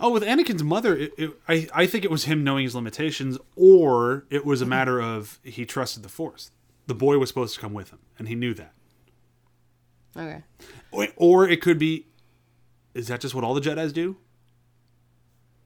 [0.00, 3.38] Oh, with Anakin's mother, it, it, I I think it was him knowing his limitations,
[3.56, 4.70] or it was a mm-hmm.
[4.70, 6.50] matter of he trusted the Force.
[6.86, 8.72] The boy was supposed to come with him, and he knew that.
[10.16, 10.42] Okay.
[10.90, 12.06] Or- Or it could be,
[12.92, 14.16] is that just what all the Jedi's do?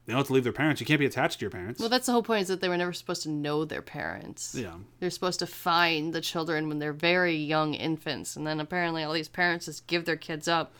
[0.05, 0.81] They don't have to leave their parents.
[0.81, 1.79] You can't be attached to your parents.
[1.79, 4.55] Well, that's the whole point is that they were never supposed to know their parents.
[4.57, 4.73] yeah.
[4.99, 9.13] They're supposed to find the children when they're very young infants, and then apparently all
[9.13, 10.73] these parents just give their kids up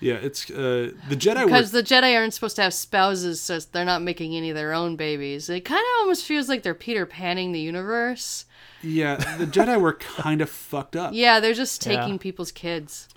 [0.00, 3.58] Yeah, it's uh, the Jedi were because the Jedi aren't supposed to have spouses, so
[3.60, 5.50] they're not making any of their own babies.
[5.50, 8.46] It kind of almost feels like they're Peter Panning the universe.
[8.82, 11.12] Yeah, the Jedi were kind of fucked up.
[11.12, 12.00] Yeah, they're just Yeah.
[12.00, 13.08] taking people's kids.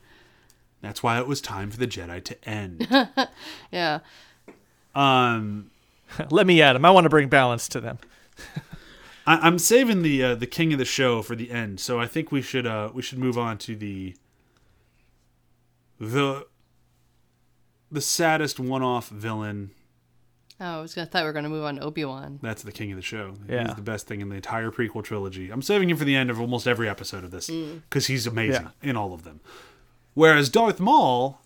[0.82, 2.88] That's why it was time for the Jedi to end.
[3.72, 4.00] Yeah.
[4.94, 5.72] um,
[6.30, 6.84] Let me at them.
[6.84, 8.00] I want to bring balance to them.
[9.26, 12.08] I, I'm saving the uh, the king of the show for the end, so I
[12.08, 14.16] think we should uh, we should move on to the
[16.00, 16.46] the
[17.94, 19.72] the saddest one-off villain.
[20.60, 22.40] Oh, I was gonna thought we were gonna move on to Obi Wan.
[22.42, 23.36] That's the king of the show.
[23.48, 23.68] Yeah.
[23.68, 25.52] He's the best thing in the entire prequel trilogy.
[25.52, 27.82] I'm saving him for the end of almost every episode of this mm.
[27.90, 29.42] because he's amazing in all of them.
[30.14, 31.42] Whereas Darth Maul,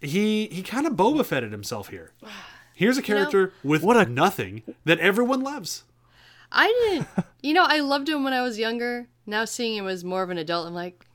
[0.00, 2.12] he he kind of Boba Fetted himself here.
[2.74, 5.84] Here's a character with What a- nothing that everyone loves.
[6.50, 7.26] I didn't.
[7.42, 9.08] You know, I loved him when I was younger.
[9.26, 11.06] Now seeing him as more of an adult, I'm like,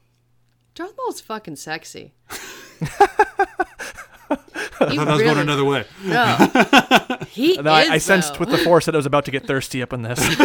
[0.76, 2.14] Darth Maul's fucking sexy.
[4.82, 5.86] I thought that was going another way.
[6.04, 7.90] No, he No, I, is.
[7.90, 8.40] I sensed though.
[8.42, 10.20] with the force that I was about to get thirsty up in this.
[10.20, 10.36] I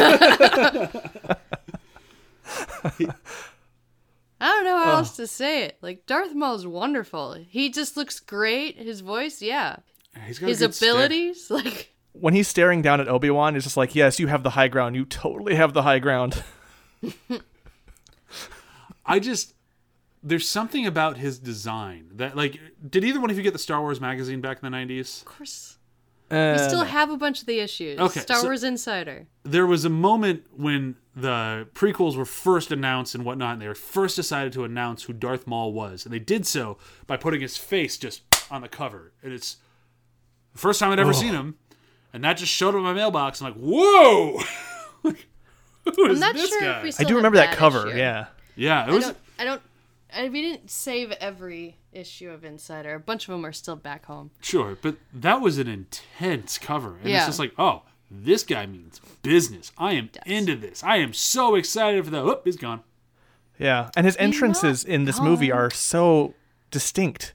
[4.40, 4.96] don't know how oh.
[4.96, 5.78] else to say it.
[5.82, 7.34] Like Darth Maul's wonderful.
[7.34, 8.76] He just looks great.
[8.76, 9.76] His voice, yeah.
[10.26, 10.90] He's got His good stare.
[10.92, 14.42] abilities, like when he's staring down at Obi Wan, it's just like, yes, you have
[14.42, 14.96] the high ground.
[14.96, 16.42] You totally have the high ground.
[19.04, 19.54] I just
[20.22, 23.80] there's something about his design that like did either one of you get the Star
[23.80, 25.20] Wars magazine back in the 90s?
[25.22, 25.78] of course.
[26.30, 27.98] Uh, We still have a bunch of the issues.
[28.00, 29.26] Okay, Star so- Wars Insider.
[29.42, 33.74] There was a moment when the prequels were first announced and whatnot, and they were
[33.74, 37.58] first decided to announce who Darth Maul was, and they did so by putting his
[37.58, 39.56] face just on the cover, and it's
[40.54, 41.56] the first time I'd ever seen him,
[42.14, 43.42] and that just showed up in my mailbox.
[43.42, 44.38] I'm like, whoa,
[45.02, 45.16] who is
[45.96, 46.78] I'm not this sure guy?
[46.78, 47.88] if we I do have remember that cover.
[47.88, 47.98] issue.
[47.98, 48.26] Yeah.
[48.56, 49.04] yeah, it I was.
[49.04, 49.16] don't.
[49.38, 49.62] I don't.
[50.14, 52.94] I, we didn't save every issue of Insider.
[52.94, 54.30] A bunch of them are still back home.
[54.40, 56.96] Sure, but that was an intense cover.
[57.02, 59.72] And it's just like, oh, this guy means business.
[59.78, 60.82] I am into this.
[60.84, 62.24] I am so excited for that.
[62.24, 62.82] Whoop, he's gone.
[63.58, 66.34] Yeah, and his entrances in this movie are so
[66.70, 67.32] distinct.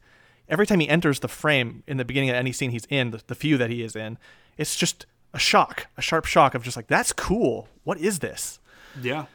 [0.50, 3.22] Every time he enters the frame in the beginning of any scene he's in, the,
[3.28, 4.18] the few that he is in,
[4.58, 7.68] it's just a shock, a sharp shock of just like, that's cool.
[7.84, 8.60] What is this?
[9.02, 9.26] Yeah.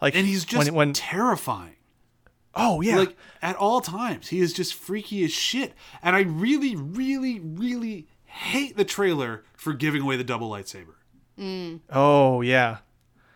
[0.00, 1.76] Like, And he's just when, when terrifying.
[2.56, 5.72] Oh yeah, Like, at all times, he is just freaky as shit.
[6.02, 10.94] And I really, really, really hate the trailer for giving away the double lightsaber.
[11.90, 12.78] oh yeah,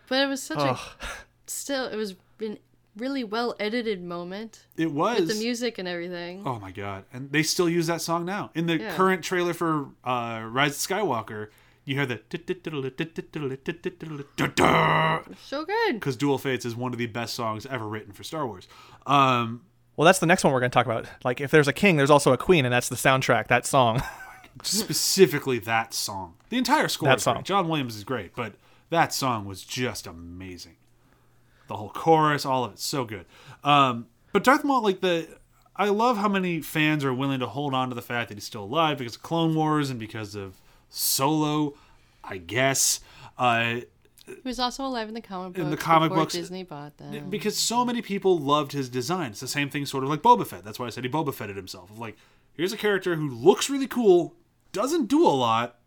[0.07, 0.77] But it was such Ugh.
[1.01, 1.05] a.
[1.47, 2.57] Still, it was been
[2.95, 5.19] really well edited moment It was.
[5.19, 6.43] with the music and everything.
[6.45, 7.05] Oh my god!
[7.13, 8.95] And they still use that song now in the Yeah.
[8.95, 11.47] current trailer for uh, Rise of Skywalker.
[11.89, 12.21] You hear the
[15.43, 15.93] So good.
[15.95, 18.67] because Dual Fates is one of the best songs ever written for Star Wars.
[19.07, 19.63] Um,
[19.97, 21.07] Well, that's the next one we're going to talk about.
[21.23, 23.47] Like, if there's a king, there's also a queen, and that's the soundtrack.
[23.47, 24.03] That song.
[24.61, 26.35] specifically that song.
[26.49, 27.43] The entire score That song.
[27.43, 28.53] John Williams is great, but
[28.91, 30.75] that song was just amazing.
[31.69, 33.25] The whole chorus, all of it, so good.
[33.63, 35.27] Um, but Darth Maul, like the,
[35.75, 38.43] I love how many fans are willing to hold on to the fact that he's
[38.45, 41.75] still alive because of Clone Wars and because of Solo,
[42.23, 42.99] I guess.
[43.37, 43.81] Uh,
[44.25, 45.69] He was also alive in the comic books.
[45.69, 47.29] the comic books- Disney bought them.
[47.29, 49.31] because so many people loved his design.
[49.31, 50.63] It's the same thing, sort of like Boba Fett.
[50.63, 51.89] That's why I said he Boba Fetted himself.
[51.89, 52.17] Of like,
[52.53, 54.35] here's a character who looks really cool,
[54.71, 55.77] doesn't do a lot,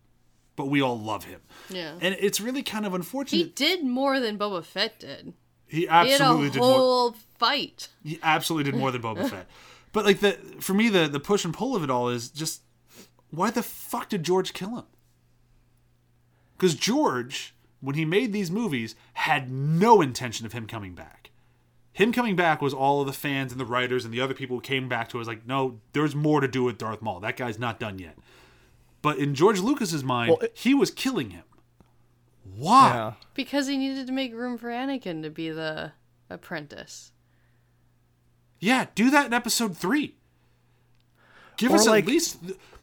[0.55, 1.41] but we all love him.
[1.69, 1.95] Yeah.
[2.01, 3.37] And it's really kind of unfortunate.
[3.37, 5.33] He did more than Boba Fett did.
[5.67, 6.73] He, He absolutely did more.
[6.73, 7.87] whole fight.
[8.03, 9.47] He absolutely did more than Boba Fett.
[9.91, 12.61] But like the for me, the the push and pull of it all is just
[13.31, 14.83] why the fuck did George kill him?
[16.63, 21.29] Because George, when he made these movies, had no intention of him coming back.
[21.91, 24.55] Him coming back was all of the fans and the writers and the other people
[24.55, 27.19] who came back to it was like, no, there's more to do with Darth Maul.
[27.19, 28.17] That guy's not done yet.
[29.01, 31.43] But in George Lucas's mind, Well, it- he was killing him.
[32.55, 32.93] Why?
[32.93, 33.13] yeah.
[33.33, 35.91] Because he needed to make room for Anakin to be the
[36.29, 37.11] apprentice.
[38.61, 40.15] Yeah, do that in episode three.
[41.57, 42.37] Give Or us like- at least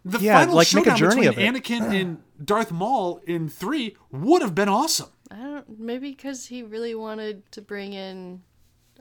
[0.04, 1.62] The Yeah, final like, make a showdown journey between of.
[1.62, 5.08] Anakin and Darth Maul in three would have been awesome.
[5.30, 5.78] I don't.
[5.78, 8.42] Maybe because he really wanted to bring in.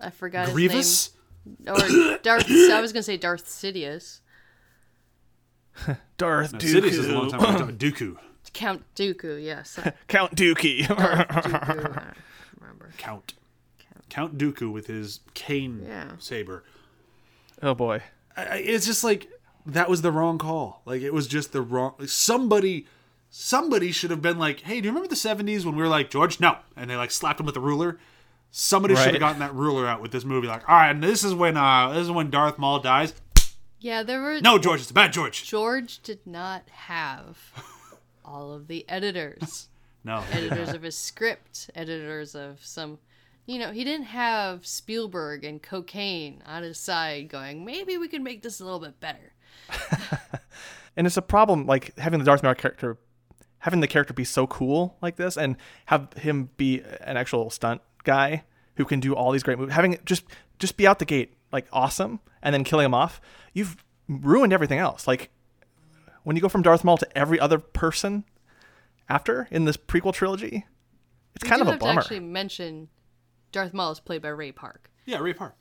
[0.02, 1.12] I forgot Grievous.
[1.46, 1.76] his name.
[1.76, 2.46] Or Darth.
[2.50, 4.20] I was gonna say Darth Sidious.
[6.18, 6.82] Darth No, Dooku.
[6.82, 7.66] Sidious is a long time ago.
[7.78, 8.18] Dooku.
[8.54, 9.44] Count Dooku.
[9.44, 9.80] Yes.
[10.08, 10.82] Count Dookie.
[10.84, 12.14] Dooku.
[12.60, 12.90] Remember.
[12.98, 13.34] Count.
[14.10, 16.12] Count Dooku with his cane Yeah.
[16.18, 16.64] saber.
[17.62, 18.02] oh boy.
[18.36, 19.28] I, I- it's just like
[19.65, 20.82] that was the wrong call.
[20.86, 21.93] Like it was just the wrong.
[22.00, 22.86] Like, somebody,
[23.30, 26.10] somebody should have been like, "Hey, do you remember the '70s when we were like
[26.10, 26.39] George?
[26.39, 28.00] No," and they like slapped him with a ruler.
[28.52, 30.48] Somebody should have gotten that ruler out with this movie.
[30.48, 33.13] Like, all right, and this is when uh this is when Darth Maul dies.
[33.80, 34.41] Yeah, there were.
[34.41, 35.45] No, George, it's a bad George.
[35.45, 37.38] George did not have
[38.26, 39.67] all of the editors.
[40.02, 43.00] No, editors of his script, editors of some.
[43.45, 48.22] You know, he didn't have Spielberg and cocaine on his side going, maybe we could
[48.22, 49.34] make this a little bit better.
[50.98, 52.98] and it's a problem like having the Darth Maul character
[53.60, 57.82] having the character be so cool like this and have him be an actual stunt
[58.04, 58.43] guy
[58.78, 59.74] who can do all these great moves.
[59.74, 60.24] having just
[60.60, 63.19] just be out the gate like awesome and then killing him off
[63.54, 63.76] you've
[64.08, 65.30] ruined everything else like
[66.24, 68.24] when you go from Darth Maul to every other person
[69.10, 70.65] after in this prequel trilogy
[71.36, 72.88] it's We kind do of a have bummer to actually mention
[73.52, 74.89] Darth Maul is played by Ray Park.
[75.06, 75.56] yeah, Ray Park.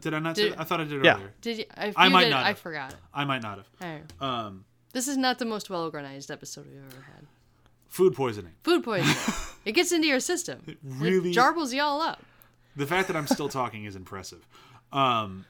[0.00, 0.60] Did I not say Did- that?
[0.60, 1.14] I thought I did Yeah.
[1.16, 1.32] earlier.
[1.40, 1.64] Did you?
[1.76, 2.94] If I you might did, not I forgot.
[3.12, 4.02] I might not have.
[4.20, 4.24] I.
[4.46, 7.26] Um, This is not the most well organized episode we've ever had.
[7.88, 8.52] food poisoning.
[8.64, 9.16] Food poisoning.
[9.64, 10.62] it gets into your system.
[10.66, 12.22] It really- jarbles you all up.
[12.76, 14.46] The fact that I'm still talking is impressive.
[14.92, 15.44] Um,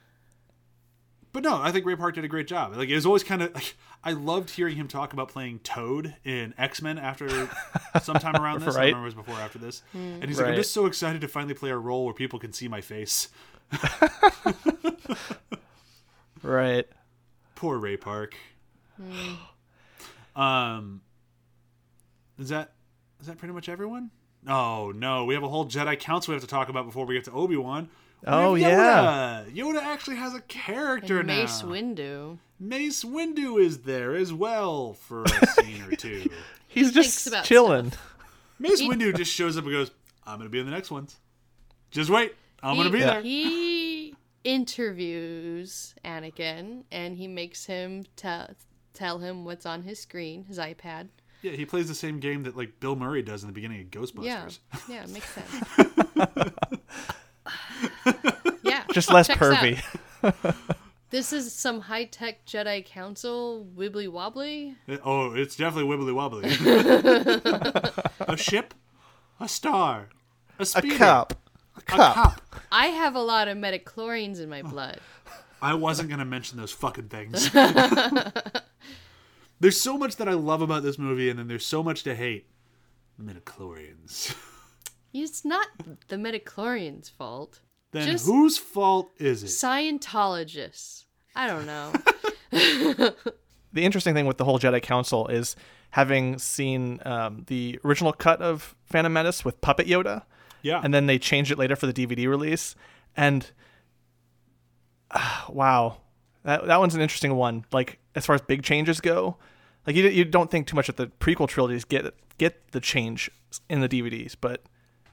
[1.33, 2.77] but no, I think Ray Park did a great job.
[2.77, 6.15] Like it was always kind of like I loved hearing him talk about playing Toad
[6.25, 7.29] in X Men after
[8.03, 8.77] sometime around this.
[8.77, 8.91] Right.
[8.91, 9.83] don't remember it was before or after this.
[9.95, 12.53] And he's like, I'm just so excited to finally play a role where people can
[12.53, 13.29] see my face.
[16.43, 16.87] right
[17.55, 18.35] Poor Ray Park.
[20.37, 21.01] um,
[22.39, 22.73] is that
[23.21, 24.11] is that pretty much everyone?
[24.47, 27.15] Oh no, we have a whole Jedi Council we have to talk about before we
[27.15, 27.89] get to Obi Wan.
[28.27, 31.37] Oh, yeah, Yoda actually has a character And now.
[31.37, 32.39] Mace Windu.
[32.59, 36.31] Mace Windu is there as well for a scene or two.
[36.69, 37.93] he's thinks just about chilling
[38.59, 39.91] Mace Windu just shows up and goes,
[40.27, 41.17] "I'm gonna be in the next ones.
[41.91, 48.51] Just wait, I'm gonna he, be there." He interviews Anakin and he makes him tell
[48.93, 51.09] tell him what's on his screen, his iPad.
[51.43, 53.89] Yeah, he plays the same game that like Bill Murray does in the beginning of
[53.89, 54.25] Ghostbusters.
[54.25, 54.49] Yeah,
[54.89, 55.51] yeah, it makes sense.
[58.63, 59.57] yeah, just less checks out.
[59.57, 60.55] pervy
[61.11, 64.75] This is some high tech Jedi Council wibbly wobbly.
[65.05, 66.49] Oh, it's definitely wibbly wobbly.
[68.21, 68.75] a ship,
[69.39, 70.09] a star,
[70.59, 71.44] a a cup
[71.77, 72.41] a a cup cup.
[72.73, 74.99] I have a lot of metachlorians in my blood.
[75.63, 77.51] I wasn't gonna mention those fucking things.
[79.61, 82.15] there's so much that I love about this movie, and then there's so much to
[82.15, 82.47] hate.
[83.21, 84.35] Midichlorians.
[85.17, 85.69] It's not
[86.09, 87.61] the metachlorians' fault.
[87.93, 89.47] Then Just- whose fault is it?
[89.47, 91.05] Scientologists.
[91.37, 91.93] I don't know.
[92.51, 93.15] the
[93.85, 95.55] interesting thing with the whole Jedi Council is
[95.91, 100.25] having seen um, the original cut of Phantom Menace with Puppet Yoda,
[100.65, 100.81] Yeah.
[100.83, 102.75] and then they changed it later for the DVD release,
[103.17, 103.49] and
[105.11, 105.99] ah, wow,
[106.45, 107.65] that that one's an interesting one.
[107.73, 109.37] Like as far as big changes go,
[109.87, 113.31] like you you don't think too much of the prequel trilogies get get the change
[113.69, 114.63] in the DVDs, but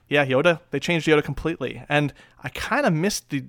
[0.08, 3.46] yeah, Yoda they changed Yoda completely, and I kind of missed the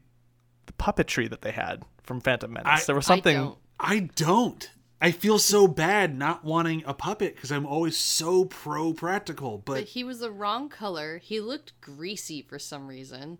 [0.67, 2.83] the puppetry that they had from Phantom Menace.
[2.83, 3.37] I- there was I something.
[3.37, 3.59] don't.
[3.81, 4.71] I don't.
[5.03, 9.73] I feel so bad not wanting a puppet because I'm always so pro practical, But
[9.75, 11.19] but he was the wrong color.
[11.19, 13.39] He looked greasy for some reason.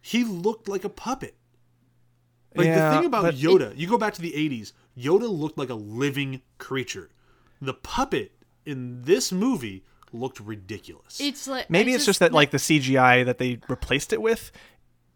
[0.00, 1.36] he looked like a puppet.
[2.56, 5.58] Like Yeah, the thing about but- Yoda, you go back to the 80s, Yoda looked
[5.58, 7.10] like a living creature.
[7.60, 8.32] The puppet
[8.64, 11.20] in this movie looked ridiculous.
[11.20, 14.52] It's like Maybe I it's just that like the CGI that they replaced it with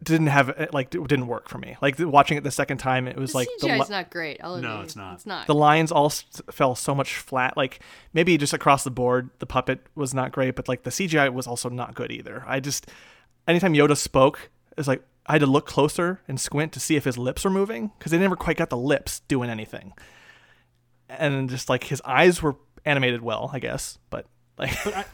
[0.01, 1.75] didn't have uh, like it didn't work for me.
[1.81, 4.09] Like watching it the second time, it was the like the, CGI li- is not
[4.09, 4.39] great.
[4.43, 4.85] I'll No, admit.
[4.85, 5.13] it's not.
[5.15, 5.47] It's not.
[5.47, 7.57] the lines all s- fell so much flat.
[7.57, 7.81] Like
[8.13, 11.47] maybe just across the board, the puppet was not great, but like the CGI was
[11.47, 12.43] also not good either.
[12.47, 12.87] I just
[13.47, 17.03] anytime Yoda spoke, it's like I had to look closer and squint to see if
[17.03, 19.93] his lips were moving because they never quite got the lips doing anything.
[21.09, 24.27] And just like his eyes were animated well, I guess, but
[24.57, 25.05] like I,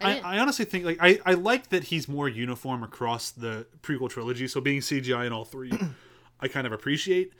[0.00, 3.66] I I, I honestly think like I, I like that he's more uniform across the
[3.82, 4.48] prequel trilogy.
[4.48, 5.72] So being CGI in all three,
[6.40, 7.32] I kind of appreciate.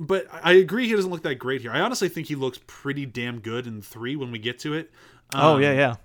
[0.00, 1.72] But I I agree he doesn't look that great here.
[1.72, 4.90] I honestly think he looks pretty damn good in three when we get to it.
[5.34, 5.96] oh Um, yeah, yeah.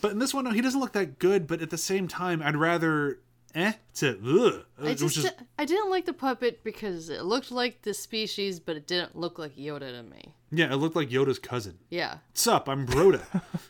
[0.00, 1.46] But in this one, no, he doesn't look that good.
[1.46, 3.18] But at the same time, I'd rather
[3.54, 4.64] eh to ugh.
[4.82, 8.60] I It was just, I didn't like the puppet because it looked like the species,
[8.60, 10.34] but it didn't look like Yoda to me.
[10.50, 11.78] yeah, it looked like Yoda's cousin.
[11.90, 12.68] Yeah, What's up?
[12.68, 13.22] I'm Broda.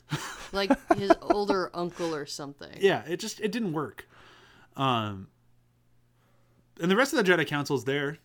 [0.52, 2.76] like his older uncle or something.
[2.80, 4.06] yeah, it just it didn't work.
[4.76, 5.28] Um,
[6.80, 8.18] and the rest of the Jedi Council is there.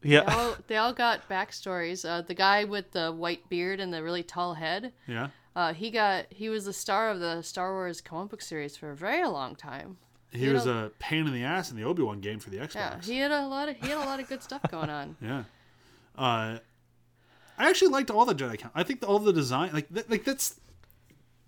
[0.00, 0.20] They Yeah.
[0.26, 2.08] all, they all got backstories.
[2.08, 5.90] Uh, the guy with the white beard and the really tall head, Yeah, uh, he
[5.90, 9.26] got he was the star of the Star Wars comic book series for a very
[9.26, 9.98] long time.
[10.32, 12.50] He You was know- a pain in the ass in the Obi Wan game for
[12.50, 12.74] the Xbox.
[12.74, 15.16] Yeah, he had a lot of he had a lot of good stuff going on.
[15.22, 15.44] Yeah.
[16.16, 16.58] Uh,
[17.56, 18.70] I actually liked all the Jedi Council.
[18.74, 20.60] I think all the design, like, th- like that's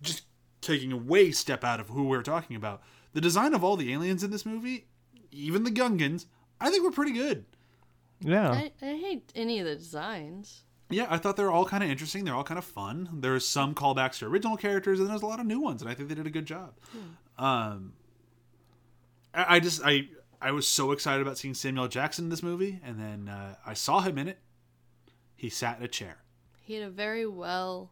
[0.01, 0.23] just
[0.61, 2.81] taking a way step out of who we're talking about.
[3.13, 4.87] The design of all the aliens in this movie,
[5.31, 6.25] even the Gungans,
[6.59, 7.45] I think were pretty good.
[8.19, 8.51] Yeah.
[8.51, 10.63] I, I hate any of the designs.
[10.89, 12.25] Yeah, I thought they were all kind of interesting.
[12.25, 13.09] They're all kind of fun.
[13.13, 15.93] There's some callbacks to original characters, and there's a lot of new ones, and I
[15.93, 16.73] think they did a good job.
[17.37, 17.93] Um,
[19.33, 20.09] I, just I
[20.41, 23.73] I was so excited about seeing Samuel Jackson in this movie, and then uh, I
[23.73, 24.39] saw him in it.
[25.35, 26.17] He sat in a chair.
[26.61, 27.91] He had a very well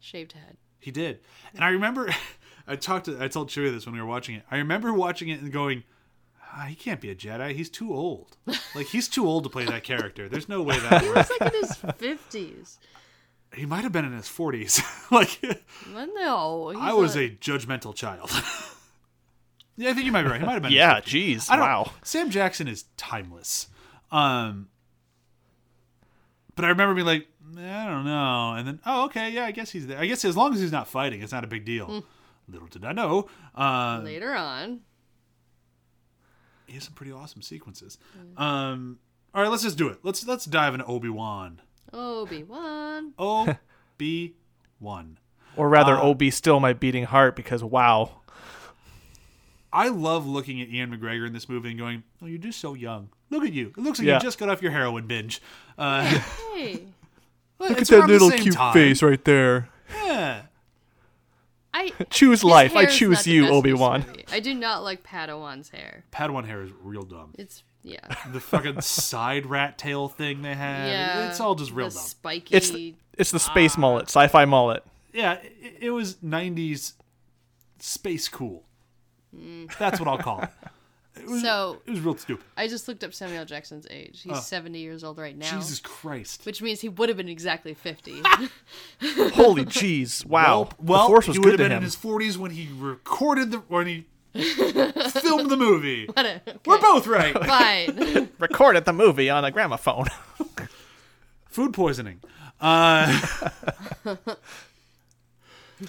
[0.00, 0.56] shaved head.
[0.78, 1.20] He did,
[1.54, 2.08] and I remember
[2.66, 4.42] I talked to I told Chewie this when we were watching it.
[4.50, 5.84] I remember watching it and going,
[6.54, 7.54] ah, "He can't be a Jedi.
[7.54, 8.36] He's too old.
[8.74, 10.28] Like he's too old to play that character.
[10.28, 11.30] There's no way that He works.
[11.30, 12.78] was like in his fifties.
[13.54, 14.80] He might have been in his 40s.
[15.10, 15.38] like
[15.86, 18.30] No, I was a, a judgmental child.
[19.76, 20.40] Yeah, I think you might be right.
[20.40, 20.72] He might have been.
[20.82, 21.00] Yeah.
[21.00, 21.50] Jeez.
[21.50, 21.92] I don't, Wow.
[22.02, 23.68] Sam Jackson is timeless.
[24.10, 24.68] Um,
[26.54, 27.26] but I remember being like,
[27.58, 29.98] I don't know, and then oh, okay, yeah, I guess he's there.
[29.98, 32.04] I guess as long as he's not fighting, it's not a big deal.
[32.48, 33.28] Little did I know.
[33.54, 34.80] Uh, later on.
[36.66, 37.98] he has some pretty awesome sequences.
[38.36, 38.98] Um,
[39.34, 39.98] all right, let's just do it.
[40.02, 41.60] Let's let's dive into Obi Wan.
[41.92, 43.12] Obi Wan.
[43.18, 44.34] Obi
[44.80, 45.18] Wan.
[45.54, 48.21] Or rather, Uh, OB still my beating heart because wow.
[49.72, 52.74] I love looking at Ewan McGregor in this movie and going, "Oh, you're just so
[52.74, 53.08] young.
[53.30, 53.68] Look at you.
[53.76, 54.14] It looks like Yeah.
[54.16, 55.40] you just got off your heroin binge."
[55.78, 56.04] Uh,
[56.54, 56.80] Hey,
[57.58, 58.72] Look at that little cute time.
[58.74, 59.68] face right there.
[60.04, 60.42] Yeah.
[61.74, 62.76] I Choose life.
[62.76, 64.04] I choose you, best in this Obi Wan.
[64.30, 66.04] I do not like Padawan's hair.
[66.12, 67.32] Padawan hair is real dumb.
[67.38, 67.98] It's yeah,
[68.32, 70.86] The fucking side rat tail thing they have.
[70.88, 71.30] yeah.
[71.30, 72.04] It's all just real the dumb.
[72.04, 72.54] Spiky.
[72.54, 72.70] It's
[73.16, 73.50] it's the Ah.
[73.50, 74.84] space mullet, sci-fi mullet.
[75.14, 76.92] yeah, it, it was 90s
[77.78, 78.64] space cool.
[79.36, 79.76] Mm.
[79.78, 80.50] That's what I'll call it.
[81.14, 82.42] It was, so it was real stupid.
[82.56, 84.22] I just looked up Samuel Jackson's age.
[84.22, 86.46] He's seventy years old right now, Jesus Christ.
[86.46, 88.22] which means he would have been exactly fifty.
[89.34, 90.24] Holy jeez!
[90.26, 90.70] Wow.
[90.80, 93.58] Well, the force was he would have been in his 40s when he recorded the
[93.58, 94.06] when he
[95.10, 96.08] filmed the movie.
[96.08, 97.34] Okay, We're both right.
[97.44, 98.30] fine.
[98.38, 100.06] Recorded the movie on a gramophone.
[101.50, 102.20] Food poisoning.
[102.58, 103.20] Uh,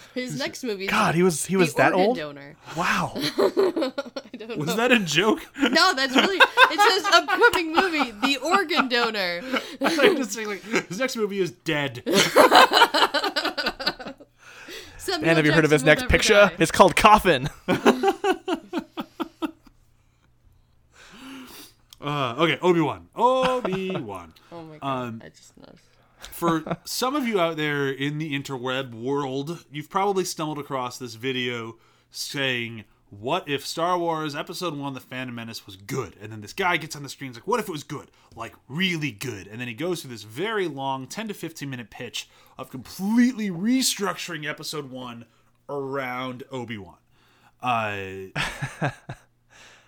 [0.13, 0.87] His next movie.
[0.87, 2.17] God, he was he was that old.
[2.17, 2.55] Donor.
[2.77, 3.13] Wow.
[3.17, 4.75] I was know.
[4.75, 5.39] that a joke?
[5.57, 6.37] No, that's really.
[6.37, 9.41] It says upcoming movie, The Organ Donor.
[9.81, 12.03] I'm just saying, like, his next movie is dead.
[14.97, 16.33] Samuel And have you heard of his next picture?
[16.33, 16.53] die.
[16.59, 17.49] It's called Coffin.
[22.01, 23.07] Uh, okay, Obi Wan.
[23.15, 24.33] Obi Wan.
[24.51, 24.87] Oh my god!
[25.07, 25.83] Um, I just noticed.
[26.33, 31.13] For some of you out there in the interweb world, you've probably stumbled across this
[31.13, 31.77] video
[32.09, 36.15] saying, What if Star Wars Episode 1 The Phantom Menace was good?
[36.19, 38.09] And then this guy gets on the screen like, What if it was good?
[38.35, 39.47] Like, really good.
[39.47, 42.27] And then he goes through this very long 10 to 15 minute pitch
[42.57, 45.25] of completely restructuring Episode 1
[45.69, 46.95] around Obi Wan.
[47.61, 48.39] Uh,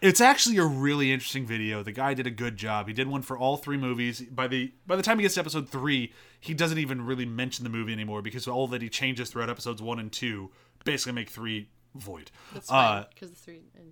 [0.06, 1.82] it's actually a really interesting video.
[1.84, 2.88] The guy did a good job.
[2.88, 4.22] He did one for all three movies.
[4.22, 7.64] By the by the time he gets to episode three, he doesn't even really mention
[7.64, 10.52] the movie anymore because all that he changes throughout episodes one and two
[10.84, 12.30] basically make three void.
[12.54, 13.86] That's Uh, fine because the three and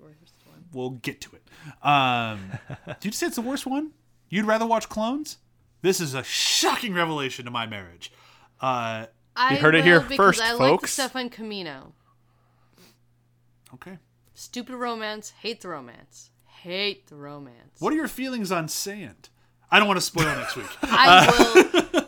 [0.00, 0.64] more worst one.
[0.72, 1.86] we'll get to it.
[1.86, 2.40] Um,
[3.00, 3.92] did you say it's the worst one?
[4.28, 5.38] You'd rather watch clones?
[5.82, 8.12] This is a shocking revelation to my marriage.
[8.60, 9.06] Uh,
[9.36, 11.92] I heard it here because first, I like the stuff on Kamino.
[13.74, 13.98] okay.
[14.42, 15.30] Stupid romance.
[15.40, 16.30] Hate the romance.
[16.46, 17.78] Hate the romance.
[17.78, 19.28] What are your feelings on sand?
[19.70, 20.66] I don't want to spoil next week.
[20.82, 22.04] I uh, will.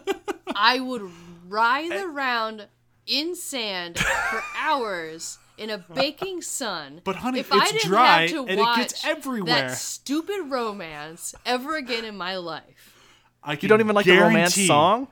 [0.57, 1.09] I would
[1.47, 2.03] ride eh.
[2.03, 2.67] around
[3.07, 7.03] in sand for hours in a baking sun.
[7.05, 9.69] But, honey, if I it's didn't dry have to and it watch gets everywhere.
[9.69, 12.97] That stupid romance ever again in my life.
[13.45, 15.07] I You don't even like the romance song?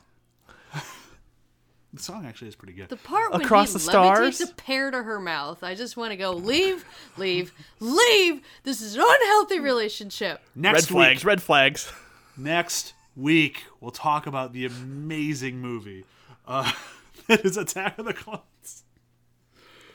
[1.95, 2.89] The song actually is pretty good.
[2.89, 4.41] The part when Across he the levitates stars?
[4.41, 6.85] a pear to her mouth, I just want to go leave,
[7.19, 8.41] leave, leave.
[8.63, 10.41] This is an unhealthy relationship.
[10.55, 11.93] Next red flags, red flags.
[12.37, 16.05] next week, we'll talk about the amazing movie
[16.47, 16.73] uh,
[17.29, 18.85] that is Attack of the Clones.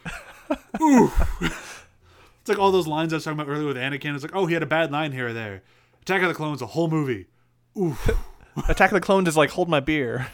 [0.82, 1.12] Ooh.
[1.41, 4.14] It's like all those lines I was talking about earlier with Anakin.
[4.14, 5.64] It's like, oh, he had a bad line here or there.
[6.04, 7.26] Attack of the Clones, a whole movie.
[7.78, 7.98] Ooh.
[8.70, 10.28] Attack of the Clones is like hold my beer.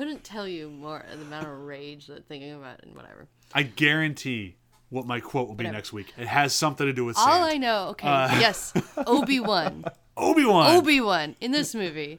[0.00, 3.28] I couldn't tell you more the amount of rage that thinking about it and whatever.
[3.52, 4.56] I guarantee
[4.88, 5.76] what my quote will be Whatever.
[5.76, 6.14] next week.
[6.16, 7.44] It has something to do with All sand.
[7.44, 8.72] I know, okay, Uh, yes,
[9.06, 9.84] Obi Wan,
[10.16, 10.74] Obi Wan.
[10.74, 12.18] Obi Wan in this movie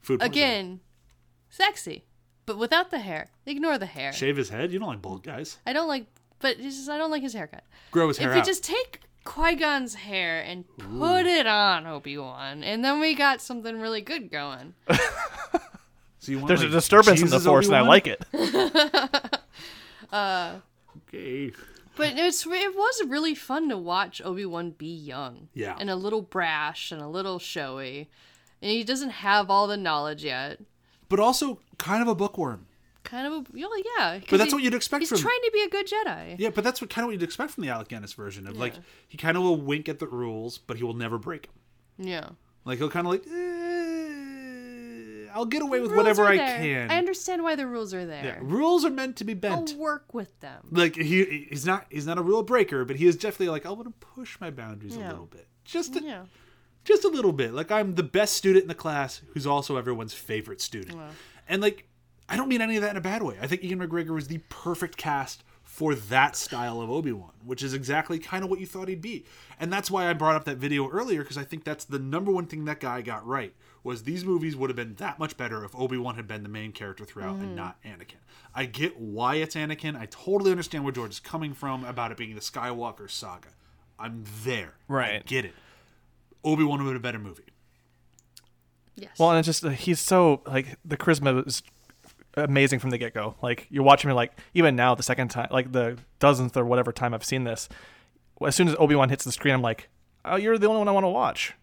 [0.00, 0.80] Food again,
[1.50, 2.06] sexy,
[2.46, 3.28] but without the hair.
[3.44, 4.10] Ignore the hair.
[4.14, 4.72] Shave his head.
[4.72, 5.58] You don't like bald guys.
[5.66, 6.06] I don't like,
[6.38, 7.64] but just I don't like his haircut.
[7.90, 12.16] Grow his hair if you just take Qui Gon's hair and put it on Obi
[12.16, 14.72] Wan, and then we got something really good going.
[16.24, 17.88] So you want, There's a like, disturbance in the Jesus force, and I Obi-Wan?
[17.88, 19.40] like it.
[21.08, 21.52] Okay.
[21.96, 25.76] But it's it was really fun to watch Obi Wan be young, Yeah.
[25.78, 28.08] and a little brash and a little showy,
[28.62, 30.60] and he doesn't have all the knowledge yet.
[31.08, 32.66] But also kind of a bookworm.
[33.04, 34.18] Kind of, a, well, yeah.
[34.18, 36.36] 'cause But that's he- what you'd expect He's from trying to be a good Jedi.
[36.38, 38.56] Yeah, but that's what kind of what you'd expect from the Alec Guinness version of
[38.56, 38.74] like
[39.06, 42.06] he kind of will wink at the rules, but he will never break them.
[42.08, 42.28] Yeah.
[42.64, 43.73] Like he'll kind of like, eh,
[45.34, 46.58] I'll get away with whatever I there.
[46.58, 46.90] can.
[46.90, 48.38] I understand why the rules are yeah, there.
[48.42, 49.72] rules are meant to be bent.
[49.72, 50.68] I'll work with them.
[50.70, 53.70] Like he he's not he's not a rule breaker, but he is definitely like I
[53.70, 56.24] want to push my boundaries a little bit, just a, Yeah.
[56.84, 57.52] just a little bit.
[57.52, 60.96] Like I'm the best student in the class, who's also everyone's favorite student,
[61.48, 61.88] and like
[62.28, 63.36] I don't mean any of that in a bad way.
[63.42, 67.62] I think Ewan McGregor was the perfect cast for that style of Obi Wan, which
[67.62, 69.24] is exactly kind of what you thought he'd be,
[69.58, 72.30] and that's why I brought up that video earlier because I think that's the number
[72.30, 73.52] one thing that guy got right
[73.84, 76.48] was these movies would have been that much better if Obi Wan had been the
[76.48, 78.16] main character throughout and not Anakin.
[78.54, 79.94] I get why it's Anakin.
[79.96, 83.50] I totally understand where George is coming from about it being the Skywalker saga.
[83.98, 84.74] I'm there.
[84.88, 85.04] Right.
[85.10, 85.26] I Right.
[85.26, 85.52] get it.
[86.42, 87.44] Obi Wan would have been a better movie.
[88.96, 89.18] Yes.
[89.18, 91.62] Well, and it's just uh, he's so like the charisma is
[92.36, 93.34] amazing from the get go.
[93.42, 96.64] Like you watch him, and like even now, the second time, like the dozenth or
[96.64, 97.68] whatever time I've seen this,
[98.46, 99.88] as soon as Obi Wan hits the screen, I'm like,
[100.24, 101.54] oh, you're the only one I want to watch.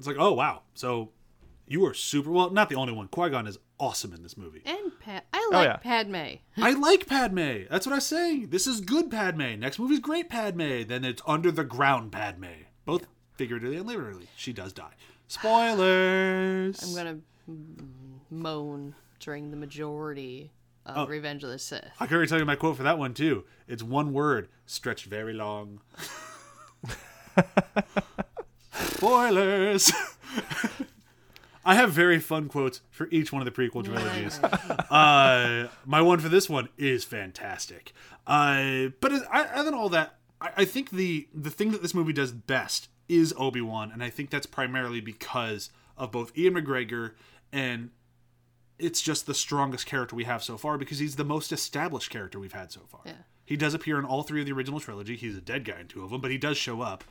[0.00, 0.06] Yep.
[0.06, 0.62] It's like, oh wow.
[0.74, 1.10] So
[1.66, 3.08] you are super well, not the only one.
[3.08, 4.62] Qui Gon is awesome in this movie.
[4.66, 5.76] and Pat, I oh, like yeah.
[5.76, 6.36] Padme.
[6.62, 7.64] I like Padme.
[7.70, 8.48] That's what I was saying.
[8.50, 9.58] This is good Padme.
[9.58, 10.82] Next movie's great Padme.
[10.86, 12.46] Then it's under the ground Padme.
[12.84, 14.26] Both figuratively and literally.
[14.36, 14.92] She does die.
[15.28, 16.82] Spoilers.
[16.82, 17.20] I'm gonna
[18.30, 20.52] moan during the majority
[20.86, 21.06] of Oh.
[21.06, 21.84] Revenge of the Sith.
[22.00, 23.44] I can already tell you my quote for that one too.
[23.68, 25.80] It's one word, stretched very long.
[29.00, 29.90] Spoilers.
[31.64, 34.38] I have very fun quotes for each one of the prequel trilogies.
[34.42, 37.94] uh, my one for this one is fantastic.
[38.26, 41.80] Uh, but it, I, other than all that, I, I think the the thing that
[41.80, 46.36] this movie does best is Obi Wan, and I think that's primarily because of both
[46.36, 47.12] Ewan McGregor
[47.52, 47.90] and
[48.78, 52.38] it's just the strongest character we have so far because he's the most established character
[52.38, 53.00] we've had so far.
[53.06, 53.12] Yeah.
[53.46, 55.16] He does appear in all three of the original trilogy.
[55.16, 57.04] He's a dead guy in two of them, but he does show up.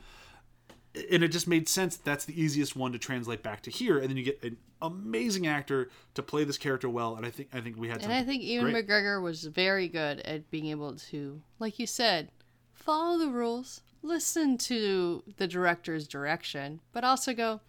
[0.92, 3.98] And it just made sense that that's the easiest one to translate back to here,
[3.98, 7.14] and then you get an amazing actor to play this character well.
[7.14, 8.02] And I think I think we had.
[8.02, 8.88] And I think Ewan great.
[8.88, 12.30] McGregor was very good at being able to, like you said,
[12.72, 17.60] follow the rules, listen to the director's direction, but also go,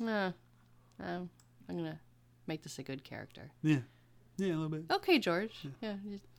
[0.00, 0.30] uh,
[1.00, 1.28] um,
[1.68, 1.98] I'm gonna
[2.46, 3.50] make this a good character.
[3.62, 3.78] Yeah,
[4.36, 4.84] yeah, a little bit.
[4.88, 5.66] Okay, George.
[5.80, 5.94] Yeah,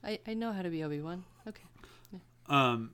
[0.05, 1.25] I, I know how to be Obi Wan.
[1.45, 1.63] Okay.
[2.49, 2.91] Um,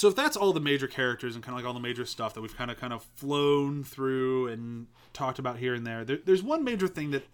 [0.00, 2.32] so if that's all the major characters and kind of like all the major stuff
[2.32, 6.16] that we've kind of kind of flown through and talked about here and there, there
[6.24, 7.24] there's one major thing that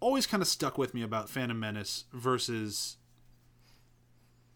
[0.00, 2.96] always kind of stuck with me about Phantom Menace versus.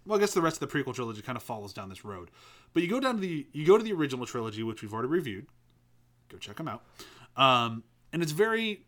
[0.04, 2.32] Well, I guess the rest of the prequel trilogy kind of follows down this road,
[2.72, 5.08] but you go down to the you go to the original trilogy, which we've already
[5.08, 5.46] reviewed.
[6.28, 6.82] Go check them out,
[7.36, 8.84] um, and it's very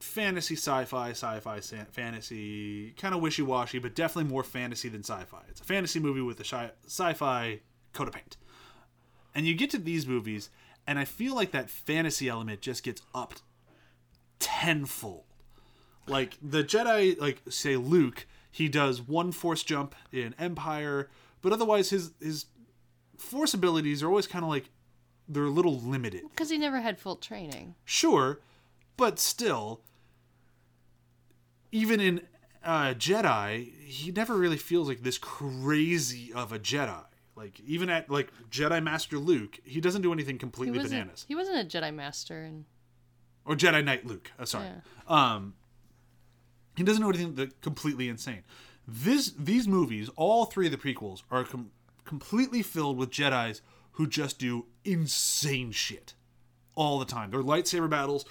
[0.00, 5.42] fantasy, sci-fi, sci-fi, sa- fantasy, kind of wishy-washy, but definitely more fantasy than sci-fi.
[5.48, 7.60] It's a fantasy movie with a sci- sci-fi
[7.92, 8.36] coat of paint.
[9.34, 10.50] And you get to these movies,
[10.86, 13.42] and I feel like that fantasy element just gets upped
[14.38, 15.24] tenfold.
[16.06, 21.08] Like the Jedi, like say Luke, he does one force jump in Empire,
[21.42, 22.46] but otherwise his his
[23.16, 24.70] force abilities are always kind of like
[25.28, 26.22] they're a little limited.
[26.30, 27.74] Because he never had full training.
[27.84, 28.40] Sure,
[28.96, 29.82] but still,
[31.70, 32.22] even in
[32.64, 37.04] uh, Jedi, he never really feels like this crazy of a Jedi.
[37.38, 41.24] Like even at like Jedi Master Luke, he doesn't do anything completely wasn't, bananas.
[41.28, 42.42] he wasn't a Jedi Master.
[42.42, 42.64] And
[43.44, 44.32] Or Jedi Knight Luke.
[44.38, 44.66] Uh, sorry.
[45.06, 45.54] Um,
[46.76, 48.42] he doesn't do anything that completely insane.
[48.86, 51.70] This these movies, all three of the prequels, are com-
[52.04, 53.62] completely filled with Jedi's
[53.92, 56.14] who just do insane shit
[56.74, 57.30] all the time.
[57.30, 58.24] Their lightsaber battles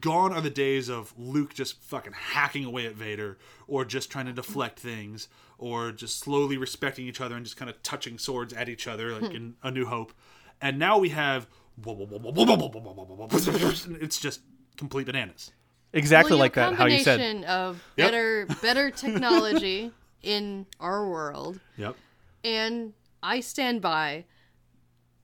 [0.00, 4.26] gone are the days of Luke just fucking hacking away at Vader or just trying
[4.26, 8.52] to deflect things or just slowly respecting each other and just kind of touching swords
[8.52, 9.36] at each other like hmm.
[9.36, 10.12] in A New Hope.
[10.60, 11.46] And now we have
[11.84, 14.40] it's just
[14.76, 15.50] complete bananas.
[15.92, 16.74] Exactly Well, like that.
[16.74, 17.18] How you said.
[17.18, 18.06] combination of Yep.
[18.06, 19.92] better better technology
[20.22, 21.96] in our world, Yep.
[22.44, 24.24] and I stand by.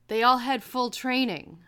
[0.08, 1.58] They all had full training.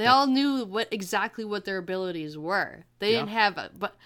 [0.00, 2.84] They all knew what exactly what their abilities were.
[3.00, 3.96] They didn't have a, but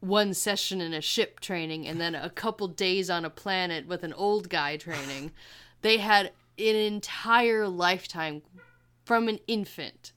[0.00, 4.02] one session in a ship training and then a couple days on a planet with
[4.02, 5.30] an old guy training.
[5.82, 8.42] they had an entire lifetime
[9.04, 10.10] from an infant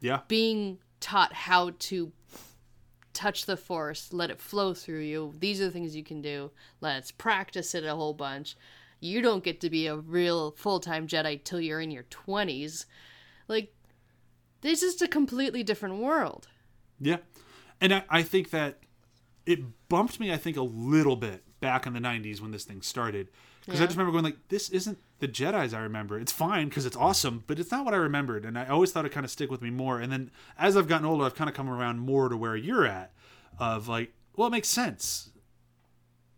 [0.00, 0.20] Yeah.
[0.28, 2.12] being taught how to
[3.14, 5.32] touch the force, let it flow through you.
[5.38, 6.50] These are the things you can do.
[6.82, 8.56] Let's practice it a whole bunch.
[9.00, 12.84] You don't get to be a real full time Jedi till you're in your 20s.
[13.48, 13.72] Like,
[14.64, 16.48] this is a completely different world.
[16.98, 17.18] Yeah.
[17.80, 18.78] And I, I think that
[19.46, 22.82] it bumped me, I think, a little bit back in the 90s when this thing
[22.82, 23.28] started.
[23.64, 26.18] Because I just remember going, like, this isn't the Jedi's I remember.
[26.18, 28.44] It's fine because it's awesome, but it's not what I remembered.
[28.44, 30.00] And I always thought it kind of stick with me more.
[30.00, 32.86] And then as I've gotten older, I've kind of come around more to where you're
[32.86, 33.12] at
[33.58, 35.30] of like, well, it makes sense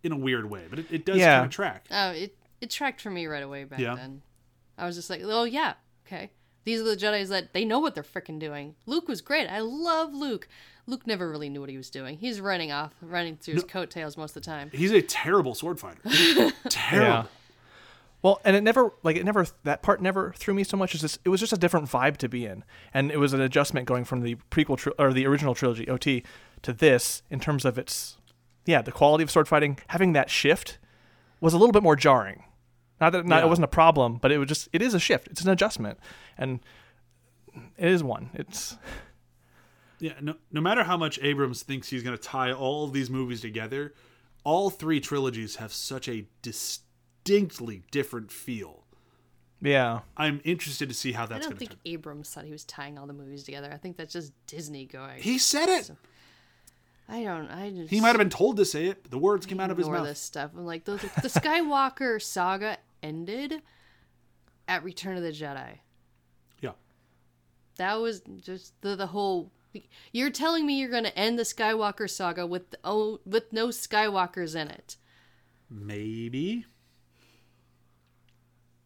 [0.03, 1.35] in a weird way, but it, it does Yeah.
[1.37, 1.87] kind of track.
[1.91, 3.95] Oh, it, it tracked for me right away back Yeah.
[3.97, 4.23] then.
[4.79, 5.75] I was just like, oh, yeah,
[6.07, 6.31] okay.
[6.67, 8.75] These are the Jedi's that they know what they're freaking doing.
[8.87, 9.47] Luke was great.
[9.47, 10.49] I love Luke.
[10.89, 12.19] Luke never really knew what he was doing.
[12.19, 14.71] He's running off, running through his coattails most of the time.
[14.73, 16.01] He's a terrible sword fighter.
[16.69, 17.07] terrible.
[17.07, 17.25] Yeah.
[18.21, 21.03] Well, and it never like it never that part never threw me so much as
[21.03, 21.21] this.
[21.25, 24.05] It was just a different vibe to be in, and it was an adjustment going
[24.05, 26.25] from the prequel tri- or the original trilogy OT
[26.63, 28.17] to this in terms of its
[28.65, 29.79] yeah the quality of sword fighting.
[29.89, 30.79] Having that shift
[31.41, 32.43] was a little bit more jarring.
[33.01, 33.47] Not that not, Yeah.
[33.47, 35.29] it wasn't a problem, but it was just it is a shift.
[35.29, 35.99] It's an adjustment,
[36.39, 36.61] and
[37.77, 38.31] it is one.
[38.35, 38.77] It's
[39.99, 43.09] Yeah, no, no matter how much Abrams thinks he's going to tie all of these
[43.11, 43.95] movies together,
[44.45, 48.85] all three trilogies have such a distinctly different feel.
[49.61, 50.01] yeah.
[50.17, 51.93] I'm interested to see how I that's don't going to think turn.
[51.93, 53.71] Abrams said he was tying all the movies together.
[53.73, 55.21] I think that's just Disney going.
[55.23, 55.91] He said it.
[57.09, 57.49] I don't.
[57.51, 57.91] I just.
[57.91, 59.87] He might have been told to say it, but the words came out of his
[59.87, 60.09] ignore mouth.
[60.09, 60.51] this stuff.
[60.57, 63.63] I'm like, the, the Skywalker saga ended
[64.69, 65.79] at Return of the Jedi.
[66.61, 66.73] Yeah.
[67.77, 69.53] That was just the the whole.
[70.13, 74.55] You're telling me you're going to end the Skywalker saga with oh with no Skywalkers
[74.57, 74.97] in it.
[75.71, 76.65] Maybe.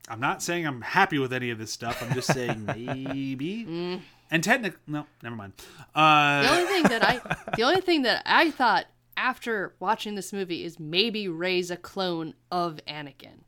[0.08, 2.02] I'm not saying I'm happy with any of this stuff.
[2.02, 4.00] I'm just saying maybe.
[4.32, 5.52] And technically, no, never mind.
[5.94, 7.20] The Uh, only thing that I
[7.56, 12.34] the only thing that I thought after watching this movie is maybe Rey's a clone
[12.50, 13.42] of Anakin.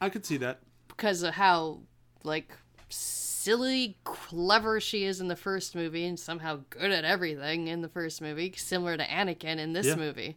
[0.00, 0.60] I could see that.
[0.88, 1.80] because of how
[2.24, 2.52] like
[2.88, 7.88] silly clever she is in the first movie and somehow good at everything in the
[7.88, 9.96] first movie similar to anakin in this Yeah.
[9.96, 10.36] movie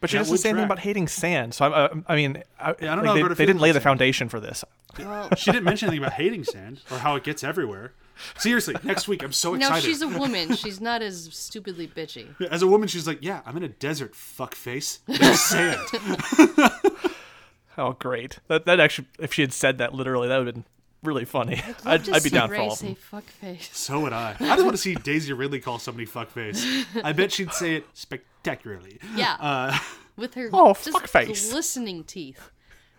[0.00, 1.52] But she That doesn't would say anything about hating sand.
[1.52, 3.60] So I, I, uh, I mean, I, Yeah, I don't like, know they, they didn't
[3.60, 4.64] lay the foundation for this.
[4.98, 7.92] well She didn't mention anything about hating sand or how it gets everywhere.
[8.38, 9.74] Seriously, next week I'm so excited.
[9.74, 13.40] no she's a woman she's not as stupidly bitchy As a woman, she's like, "Yeah,
[13.46, 15.00] I'm in a desert, fuck face.
[15.06, 15.78] There's sand."
[17.80, 18.38] Oh, great!
[18.48, 20.64] That that actually, if she had said that literally, that would have been
[21.02, 21.62] really funny.
[21.84, 22.96] I'd, Just I'd be see down for Rey all of say them.
[22.96, 24.36] fuck face So would I.
[24.38, 26.84] I just want to see Daisy Ridley call somebody fuckface.
[27.04, 28.98] I bet she'd say it spectacularly.
[29.16, 29.78] yeah Uh,
[30.16, 31.50] with her Oh, just fuckface.
[31.50, 32.50] glistening teeth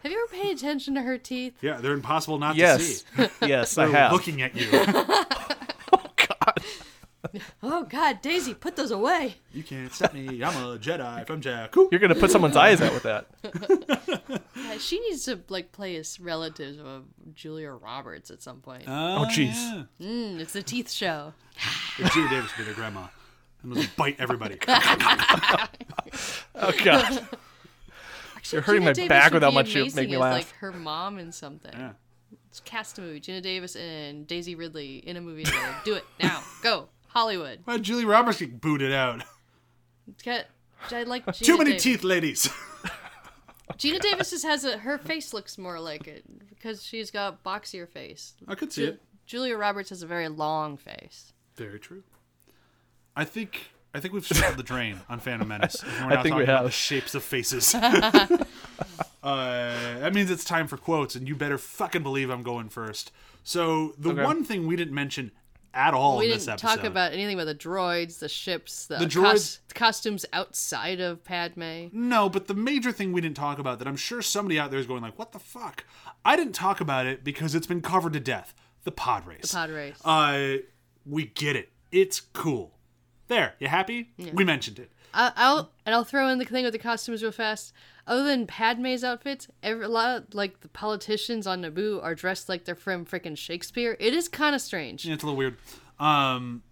[0.01, 3.27] have you ever paid attention to her teeth yeah, they're impossible not to Yes, see.
[3.47, 4.11] yes, I They're have.
[4.13, 4.67] looking at you.
[4.71, 6.57] oh god
[8.21, 10.43] daisy put those away You can't stop me.
[10.43, 11.91] I'm a Jedi from Jakku.
[11.91, 13.27] You're gonna put someone's eyes out with that.
[14.71, 17.03] Yeah, she needs to like play as relatives of
[17.33, 18.83] Julia Roberts at some point.
[18.87, 19.53] Oh, jeez.
[19.53, 19.83] yeah.
[19.99, 21.33] Mm, it's the teeth show.
[21.97, 23.07] If Geena Davis be their grandma.
[23.63, 24.59] And was bite everybody.
[26.53, 27.27] Oh god,
[28.51, 30.33] you're hurting Geena my Davis back would with how much you make me laugh.
[30.33, 31.71] Like her mom in something.
[31.73, 31.91] Yeah.
[32.45, 33.21] Let's cast a movie.
[33.21, 35.75] Geena Davis and Daisy Ridley in a movie together.
[35.85, 36.43] Do it now.
[36.61, 37.59] Go Hollywood.
[37.65, 39.23] Why did Julie Roberts get booted out?
[40.23, 40.47] Get.
[40.91, 41.83] I like Geena Too many Davis.
[41.83, 42.49] teeth, ladies.
[43.73, 47.87] Geena Davis just has a her face looks more like it because she's got boxier
[47.87, 48.33] face.
[48.47, 49.01] I could see it.
[49.25, 51.33] Julia Roberts has a very long face.
[51.55, 52.03] Very true.
[53.15, 55.83] I think I think we've circled the drain on Phantom Menace.
[56.01, 56.65] We're I now think we talking about have.
[56.65, 57.73] the shapes of faces.
[57.75, 58.37] uh,
[59.23, 63.11] that means it's time for quotes, and you better fucking believe I'm going first.
[63.43, 64.23] So the Okay.
[64.23, 65.31] one thing we didn't mention
[65.73, 66.67] at all we in didn't this episode.
[66.67, 71.23] talk about anything about the droids, the ships, the, The cos- droids- costumes outside of
[71.23, 71.87] Padme.
[71.93, 74.79] No, but the major thing we didn't talk about that I'm sure somebody out there
[74.79, 75.85] is going like, "What the fuck?"
[76.25, 78.53] I didn't talk about it because it's been covered to death.
[78.83, 79.41] The pod race.
[79.41, 79.97] The pod race.
[80.05, 80.57] Uh,
[81.05, 81.69] We get it.
[81.91, 82.77] It's cool.
[83.27, 84.11] There, you happy?
[84.33, 84.91] We mentioned it.
[85.13, 87.73] I- I'll and I'll throw in the thing with the costumes real fast.
[88.07, 92.49] Other than Padme's outfits, every a lot of, like the politicians on Naboo are dressed
[92.49, 93.95] like they're from freaking Shakespeare.
[93.99, 95.05] It is kind of strange.
[95.05, 95.57] Yeah, it's a little weird.
[95.99, 96.63] Um,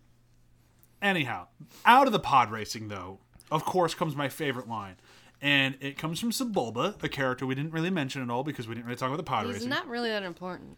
[1.02, 1.48] anyhow,
[1.86, 3.20] out of the pod racing though,
[3.52, 4.96] of course comes my favorite line,
[5.42, 8.76] and it comes from Sebulba, a character we didn't really mention at all because we
[8.76, 9.70] didn't really talk about the pod He's racing.
[9.70, 10.78] not really that important.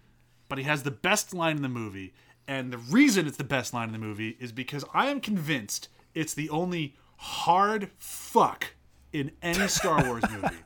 [0.49, 2.13] but he has the best line in the movie,
[2.47, 5.87] and the reason it's the best line in the movie is because I am convinced
[6.13, 8.73] it's the only hard fuck
[9.13, 10.55] in any Star Wars movie.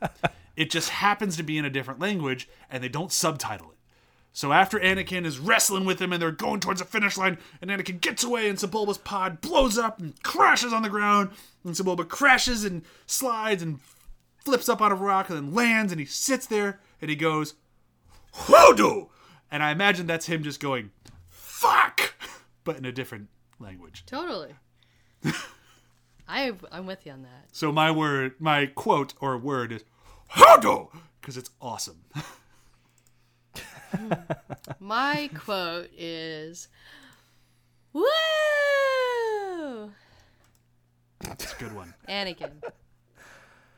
[0.56, 3.76] It just happens to be in a different language, and they don't subtitle it.
[4.32, 7.70] So after Anakin is wrestling with him and they're going towards the finish line, and
[7.70, 11.28] Anakin gets away and Sebulba's pod blows up and crashes on the ground,
[11.62, 13.80] and Sebulba crashes and slides and
[14.46, 17.52] flips up on a rock and then lands and he sits there and he goes,
[18.32, 19.08] Hoodoo!
[19.50, 20.90] And I imagine that's him just going,
[21.26, 22.14] fuck!
[22.64, 23.28] But in a different
[23.60, 24.04] language.
[24.06, 24.54] Totally.
[26.28, 27.48] I I'm with you on that.
[27.52, 29.84] So my word, my quote or word is
[30.30, 30.86] Hoodoo!
[31.20, 32.04] Because it's awesome.
[34.80, 36.68] My quote is,
[37.92, 38.02] "Woo,
[41.24, 41.94] It's a good one.
[42.08, 42.50] Anakin."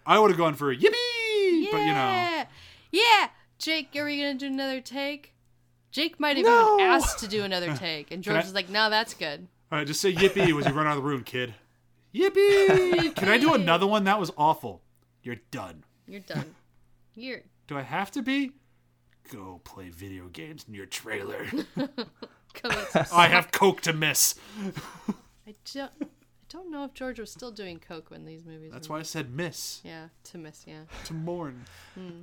[0.06, 1.70] I would have gone for yippee!
[1.70, 2.46] But you know, Yeah,
[2.90, 3.28] yeah.
[3.58, 5.34] Jake, are we gonna do another take?
[5.90, 6.74] Jake might have No.
[6.76, 9.78] even asked to do another take, and George I- was like, "No, that's good." all
[9.78, 11.54] right, just say yippee as you run out of the room, kid.
[12.14, 13.14] Yippee!
[13.16, 14.04] Can I do another one?
[14.04, 14.82] That was awful.
[15.22, 15.84] You're done.
[16.06, 16.54] You're done.
[17.14, 18.52] You're Do I have to be?
[19.30, 21.46] Go play video games in your trailer.
[22.54, 22.72] come
[23.12, 24.36] I have coke to miss.
[25.46, 25.92] I don't.
[26.00, 26.06] I
[26.48, 28.70] don't know if George was still doing coke when these movies.
[28.72, 30.64] That's were why I said miss Yeah, to miss.
[30.66, 30.84] Yeah.
[31.04, 31.66] to mourn.
[31.94, 32.22] Hmm.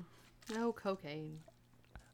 [0.52, 1.42] No cocaine.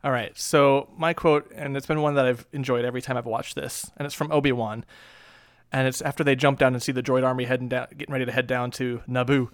[0.04, 0.38] All right.
[0.38, 3.90] So my quote, and it's been one that I've enjoyed every time I've watched this,
[3.96, 4.84] and it's from Obi Wan,
[5.72, 8.26] and it's after they jump down and see the droid army heading down, getting ready
[8.26, 9.50] to head down to Naboo,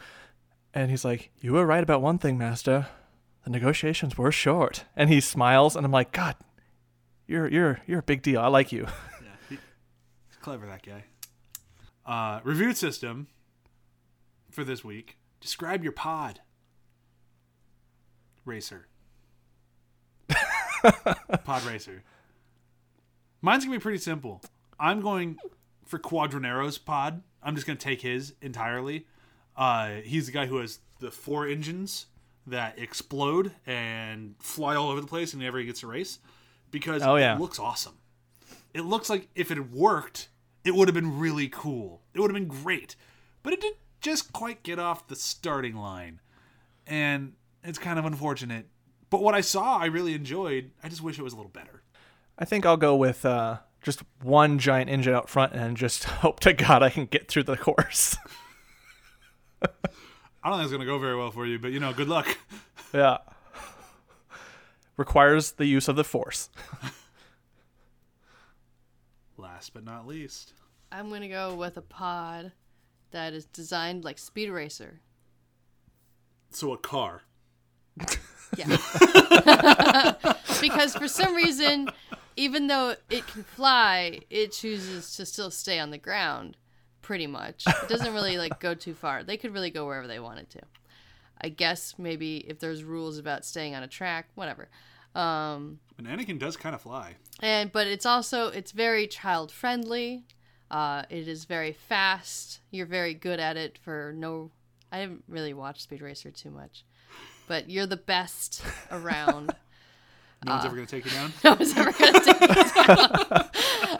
[0.73, 2.87] and he's like, "You were right about one thing, Master.
[3.43, 6.35] The negotiations were short." And he smiles, and I'm like, "God,
[7.27, 8.41] you're you're you're a big deal.
[8.41, 8.87] I like you."
[9.21, 9.57] Yeah, he-
[10.27, 11.03] he's clever that guy.
[12.05, 13.27] Uh, review system
[14.49, 15.17] for this week.
[15.41, 16.39] Describe your pod.
[18.45, 18.87] Racer.
[21.43, 22.03] pod racer.
[23.41, 24.41] Mine's gonna be pretty simple.
[24.79, 25.37] I'm going
[25.87, 27.23] for Quadinaros's pod.
[27.41, 29.07] I'm just gonna take his entirely.
[29.55, 32.07] Uh, he's the guy who has the four engines
[32.45, 36.19] that explode and fly all over the place whenever he gets a race
[36.71, 37.35] because Oh, yeah.
[37.35, 37.97] it looks awesome.
[38.73, 40.29] It looks like if it had worked,
[40.63, 42.01] it would have been really cool.
[42.13, 42.95] It would have been great.
[43.43, 46.19] But it didn't just quite get off the starting line.
[46.85, 47.33] And
[47.63, 48.67] it's kind of unfortunate.
[49.09, 50.71] But what I saw, I really enjoyed.
[50.83, 51.81] I just wish it was a little better.
[52.37, 56.39] I think I'll go with uh, just one giant engine out front, and just hope
[56.41, 58.17] to God I can get through the course.
[59.61, 62.07] I don't think it's going to go very well for you, but you know, good
[62.07, 62.37] luck.
[62.93, 63.17] yeah.
[64.95, 66.49] Requires the use of the Force.
[69.37, 70.53] Last but not least.
[70.91, 72.53] I'm gonna go with a pod
[73.11, 75.01] that is designed like Speed Racer.
[76.49, 77.21] So a car.
[78.55, 78.77] Yeah.
[80.61, 81.89] because for some reason,
[82.37, 86.55] even though it can fly, it chooses to still stay on the ground
[87.01, 87.63] pretty much.
[87.67, 89.23] It doesn't really like go too far.
[89.23, 90.59] They could really go wherever they wanted to.
[91.41, 94.69] I guess maybe if there's rules about staying on a track, whatever.
[95.15, 97.15] Um And Anakin does kind of fly.
[97.41, 100.25] and but it's also it's very child friendly.
[100.69, 102.59] Uh it is very fast.
[102.71, 104.51] You're very good at it for no
[104.91, 106.83] I haven't really watched Speed Racer too much.
[107.47, 108.61] But you're the best
[108.91, 109.55] around.
[110.45, 111.33] No one's ever going to take you down.
[111.43, 113.49] no one's ever gonna take you down.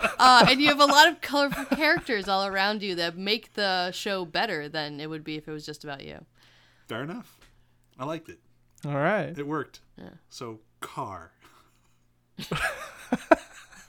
[0.20, 3.92] uh, and you have a lot of colorful characters all around you that make the
[3.92, 6.24] show better than it would be if it was just about you.
[6.88, 7.38] Fair enough.
[8.00, 8.40] I liked it.
[8.86, 9.38] All right.
[9.38, 9.82] It worked.
[10.30, 11.32] So car.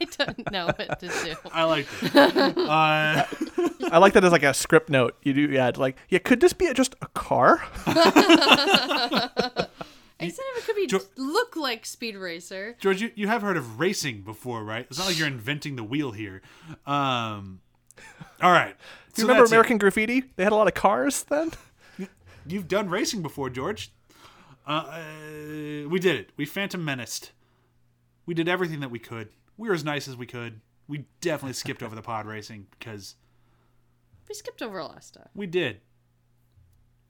[0.00, 1.34] I don't know what to do.
[1.52, 2.16] I liked it.
[2.16, 3.24] uh,
[3.90, 5.16] I like that as like a script note.
[5.22, 7.62] You do you add like, yeah, could this be just a car?
[10.20, 12.76] Instead of it could be Jo- look like Speed Racer.
[12.80, 14.86] George, you, you have heard of racing before, right?
[14.90, 16.42] It's not like you're inventing the wheel here.
[16.86, 17.60] Um,
[18.42, 18.74] all right.
[18.78, 18.82] Do
[19.14, 19.54] So you remember that's it.
[19.54, 20.24] American Graffiti?
[20.36, 21.52] They had a lot of cars then.
[22.46, 23.92] You've done racing before, George.
[24.66, 26.30] Uh, uh, we did it.
[26.36, 27.32] We Phantom Menaced.
[28.26, 29.28] We did everything that we could.
[29.56, 30.60] We were as nice as we could.
[30.88, 33.14] We definitely skipped over the pod racing because
[34.28, 35.28] We skipped over a lot of stuff.
[35.34, 35.80] we did,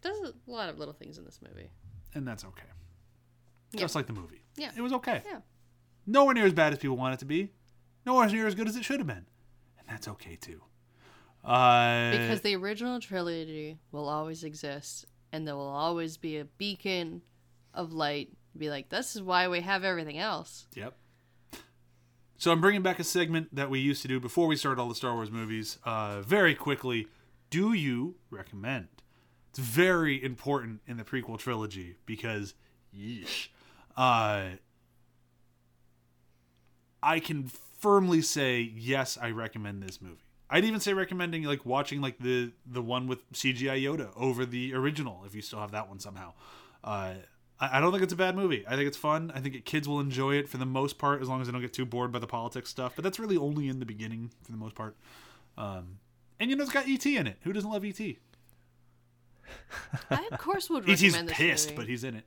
[0.02, 1.70] There's a lot of little things in this movie.
[2.14, 2.62] and that's okay.
[3.72, 3.80] Yeah.
[3.80, 4.42] Just like the movie.
[4.56, 4.70] Yeah.
[4.76, 5.22] It was okay.
[5.26, 5.40] Yeah.
[6.06, 7.50] Nowhere near as bad as people want it to be.
[8.06, 9.26] Nowhere near as good as it should have been.
[9.78, 10.62] And that's okay too.
[11.44, 17.22] Uh, Because the original trilogy will always exist, and there will always be a beacon
[17.74, 18.30] of light.
[18.56, 20.66] Be like, this is why we have everything else.
[20.74, 20.96] Yep.
[22.38, 24.88] So I'm bringing back a segment that we used to do before we started all
[24.88, 25.78] the Star Wars movies.
[25.84, 27.08] Uh, very quickly,
[27.50, 28.88] do you recommend?
[29.50, 32.54] It's very important in the prequel trilogy because,
[32.96, 33.48] yeesh,
[33.98, 34.44] uh,
[37.02, 40.22] I can firmly say yes, I recommend this movie.
[40.48, 44.72] I'd even say recommending like watching like the the one with CGI Yoda over the
[44.72, 46.32] original if you still have that one somehow.
[46.82, 47.14] Uh,
[47.60, 48.64] I, I don't think it's a bad movie.
[48.66, 49.30] I think it's fun.
[49.34, 51.52] I think it, kids will enjoy it for the most part as long as they
[51.52, 52.92] don't get too bored by the politics stuff.
[52.94, 54.96] But that's really only in the beginning for the most part.
[55.58, 55.98] Um,
[56.40, 57.36] and you know it's got ET in it.
[57.42, 58.00] Who doesn't love ET?
[58.00, 58.16] I
[60.30, 61.76] of course would ET's recommend this pissed, movie.
[61.76, 62.24] but he's in it.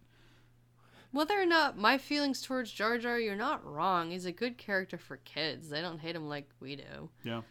[1.11, 4.11] Whether or not my feelings towards Jar Jar, you're not wrong.
[4.11, 5.69] He's a good character for kids.
[5.69, 7.09] They don't hate him like we do.
[7.23, 7.41] Yeah.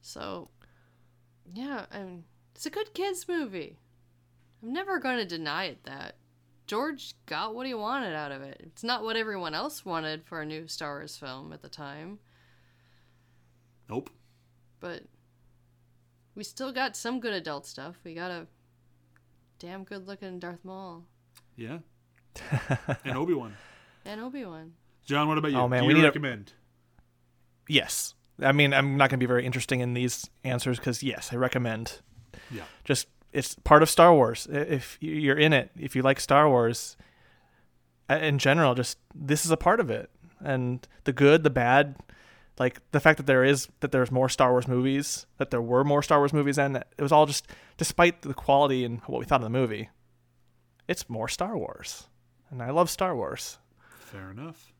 [0.00, 0.48] So,
[1.52, 2.24] yeah, I mean,
[2.54, 3.76] it's a good kids movie.
[4.62, 6.16] I'm never going to deny it that.
[6.66, 8.60] George got what he wanted out of it.
[8.64, 12.20] It's not what everyone else wanted for a new Star Wars film at the time,
[13.88, 14.08] Nope.
[14.78, 15.02] but
[16.36, 17.96] we still got some good adult stuff.
[18.04, 18.46] We got a
[19.58, 21.02] damn good looking Darth Maul
[21.56, 21.78] Yeah.
[23.04, 23.54] and Obi Wan.
[24.04, 24.72] and Obi Wan.
[25.04, 25.58] John, what about you?
[25.58, 26.52] Oh, man, Do we you need a- recommend?
[27.68, 28.14] Yes.
[28.42, 31.36] I mean, I'm not going to be very interesting in these answers because yes, I
[31.36, 32.00] recommend.
[32.50, 32.62] Yeah.
[32.84, 34.48] Just it's part of Star Wars.
[34.50, 36.96] If you're in it, if you like Star Wars,
[38.08, 40.10] uh, in general, just this is a part of it,
[40.40, 41.96] and the good, the bad,
[42.58, 45.84] like the fact that there is that there's more Star Wars movies, that there were
[45.84, 49.26] more Star Wars movies, and it was all just despite the quality and what we
[49.26, 49.90] thought of the movie,
[50.88, 52.08] it's more Star Wars,
[52.50, 53.58] and I love Star Wars.
[53.98, 54.72] Fair enough.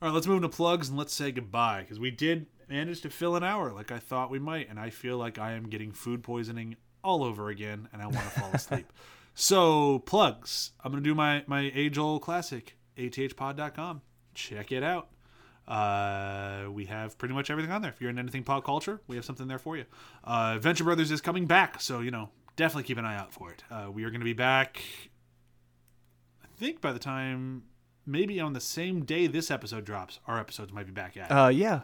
[0.00, 3.10] All right, let's move into plugs and let's say goodbye because we did manage to
[3.10, 5.92] fill an hour like I thought we might, and I feel like I am getting
[5.92, 8.92] food poisoning all over again, and I want to fall asleep.
[9.38, 10.70] So plugs.
[10.82, 14.00] I'm gonna do my my age old classic, athpod.com.
[14.32, 15.08] Check it out.
[15.68, 17.90] Uh, we have pretty much everything on there.
[17.90, 19.84] If you're in anything pop culture, we have something there for you.
[20.24, 23.50] Uh, Venture Brothers is coming back, so you know definitely keep an eye out for
[23.50, 23.62] it.
[23.70, 24.80] Uh, we are going to be back.
[26.56, 27.64] I think by the time
[28.06, 31.30] maybe on the same day this episode drops, our episodes might be back at.
[31.30, 31.32] it.
[31.34, 31.80] Uh, yeah,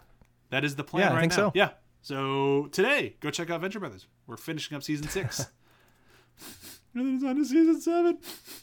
[0.49, 1.37] that is the plan yeah, I right think now.
[1.37, 1.53] so.
[1.55, 1.71] Yeah.
[2.01, 4.07] So today, go check out Venture Brothers.
[4.27, 5.41] We're finishing up season six.
[6.95, 8.19] and then it's on to season seven.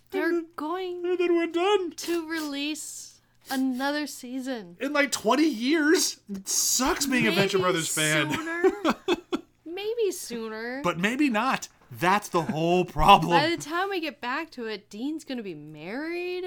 [0.09, 1.91] They're going And then we're done.
[1.91, 4.77] to release another season.
[4.81, 6.19] In like 20 years.
[6.33, 8.31] It sucks being a Venture Brothers fan.
[8.33, 8.95] Sooner.
[9.65, 10.81] Maybe sooner.
[10.83, 11.69] But maybe not.
[11.91, 13.31] That's the whole problem.
[13.31, 16.45] By the time we get back to it, Dean's gonna be married,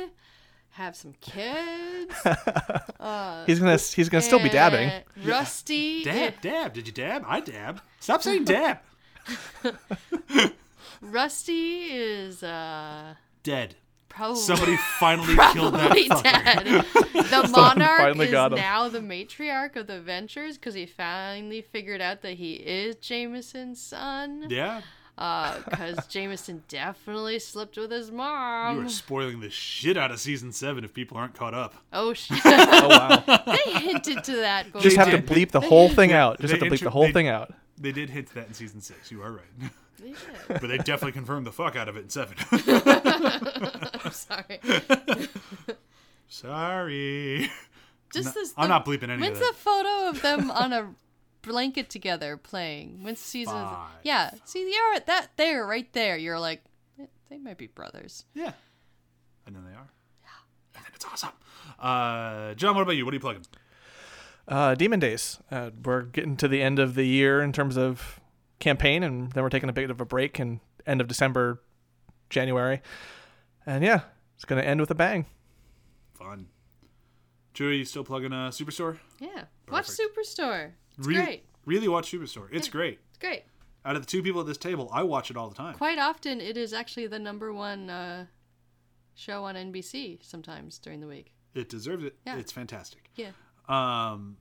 [0.71, 2.15] have some kids.
[3.47, 4.91] he's gonna he's gonna still be dabbing.
[5.25, 6.05] Rusty.
[6.05, 6.73] Dab, dab.
[6.75, 7.25] Did you dab?
[7.27, 7.81] I dab.
[8.01, 8.79] Stop saying dab.
[11.01, 13.75] Rusty is uh Dead.
[14.09, 16.23] probably Somebody finally killed that probably fucker.
[16.23, 16.67] dead.
[17.31, 22.35] The monarch is now the matriarch of the Ventures because he finally figured out that
[22.35, 24.47] he is Jameson's son.
[24.49, 24.83] Yeah.
[25.19, 28.79] Uh, because Jameson definitely slept with his mom.
[28.79, 31.75] You are spoiling the shit out of season seven if people aren't caught up.
[31.93, 32.41] Oh shit!
[32.45, 33.45] Oh wow!
[33.47, 34.67] they hinted to that.
[34.67, 34.81] Before.
[34.81, 36.41] Just have to bleep the whole thing out.
[36.41, 37.53] Just they have to bleep intro- the whole they- thing out.
[37.79, 39.11] They did hint to that in season six.
[39.11, 39.71] You are right.
[40.01, 40.15] They
[40.49, 42.37] but they definitely confirmed the fuck out of it in seven.
[42.51, 44.61] I'm sorry.
[46.29, 47.51] Sorry.
[48.13, 48.55] Just not- this.
[48.57, 49.53] I'm the- not bleeping any of When's that.
[49.53, 50.95] the photo of them on a
[51.43, 53.03] blanket together playing?
[53.03, 53.55] When season?
[53.55, 53.91] Five.
[54.03, 54.31] Yeah.
[54.45, 56.17] See, you're at that there, right there.
[56.17, 56.65] You're like,
[57.29, 58.25] they might be brothers.
[58.35, 58.53] Yeah.
[59.47, 59.91] And then they are.
[60.23, 60.77] Yeah.
[60.77, 61.31] And then it's awesome.
[61.79, 63.05] Uh, John, what about you?
[63.05, 63.47] What are you plugging?
[64.47, 65.39] Uh, Demon Days.
[65.51, 68.21] Uh, we're getting to the end of the year in terms of
[68.59, 71.63] campaign, and then we're taking a bit of a break in end of December,
[72.31, 72.81] January,
[73.67, 74.01] and yeah,
[74.35, 75.27] it's gonna end with a bang.
[76.15, 76.49] Fun.
[77.55, 78.99] Chewy, you still plugging uh, Superstore?
[79.21, 79.45] Yeah.
[79.71, 80.73] Watch Superstore.
[80.99, 81.45] It's really, great.
[81.67, 82.49] Really watch Superstore.
[82.53, 82.99] It's great.
[83.11, 83.45] It's great.
[83.85, 85.75] Out of the two people at this table, I watch it all the time.
[85.75, 88.27] Quite often, it is actually the number one uh,
[89.15, 90.19] show on NBC.
[90.25, 91.33] Sometimes during the week.
[91.55, 92.17] It deserves it.
[92.27, 92.37] Yeah.
[92.39, 93.11] It's fantastic.
[93.17, 93.31] Yeah.
[93.69, 94.37] Um,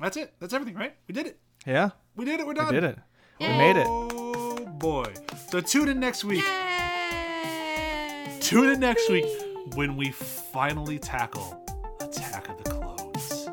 [0.00, 0.32] that's it.
[0.40, 0.94] That's everything, right?
[1.06, 1.38] We did it.
[1.66, 2.46] Yeah, We did it.
[2.46, 2.66] We're done.
[2.68, 2.98] we did it.
[3.40, 3.50] Yay.
[3.52, 3.86] We made it.
[3.88, 5.12] Oh boy.
[5.50, 6.44] So tune in next week.
[6.44, 8.38] Yay!
[8.40, 9.26] Tune in next week
[9.74, 11.60] when we finally tackle
[12.00, 13.48] Attack of the Clones.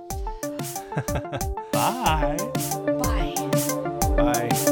[1.76, 2.38] Bye.
[3.02, 3.36] Bye.
[4.16, 4.65] Bye.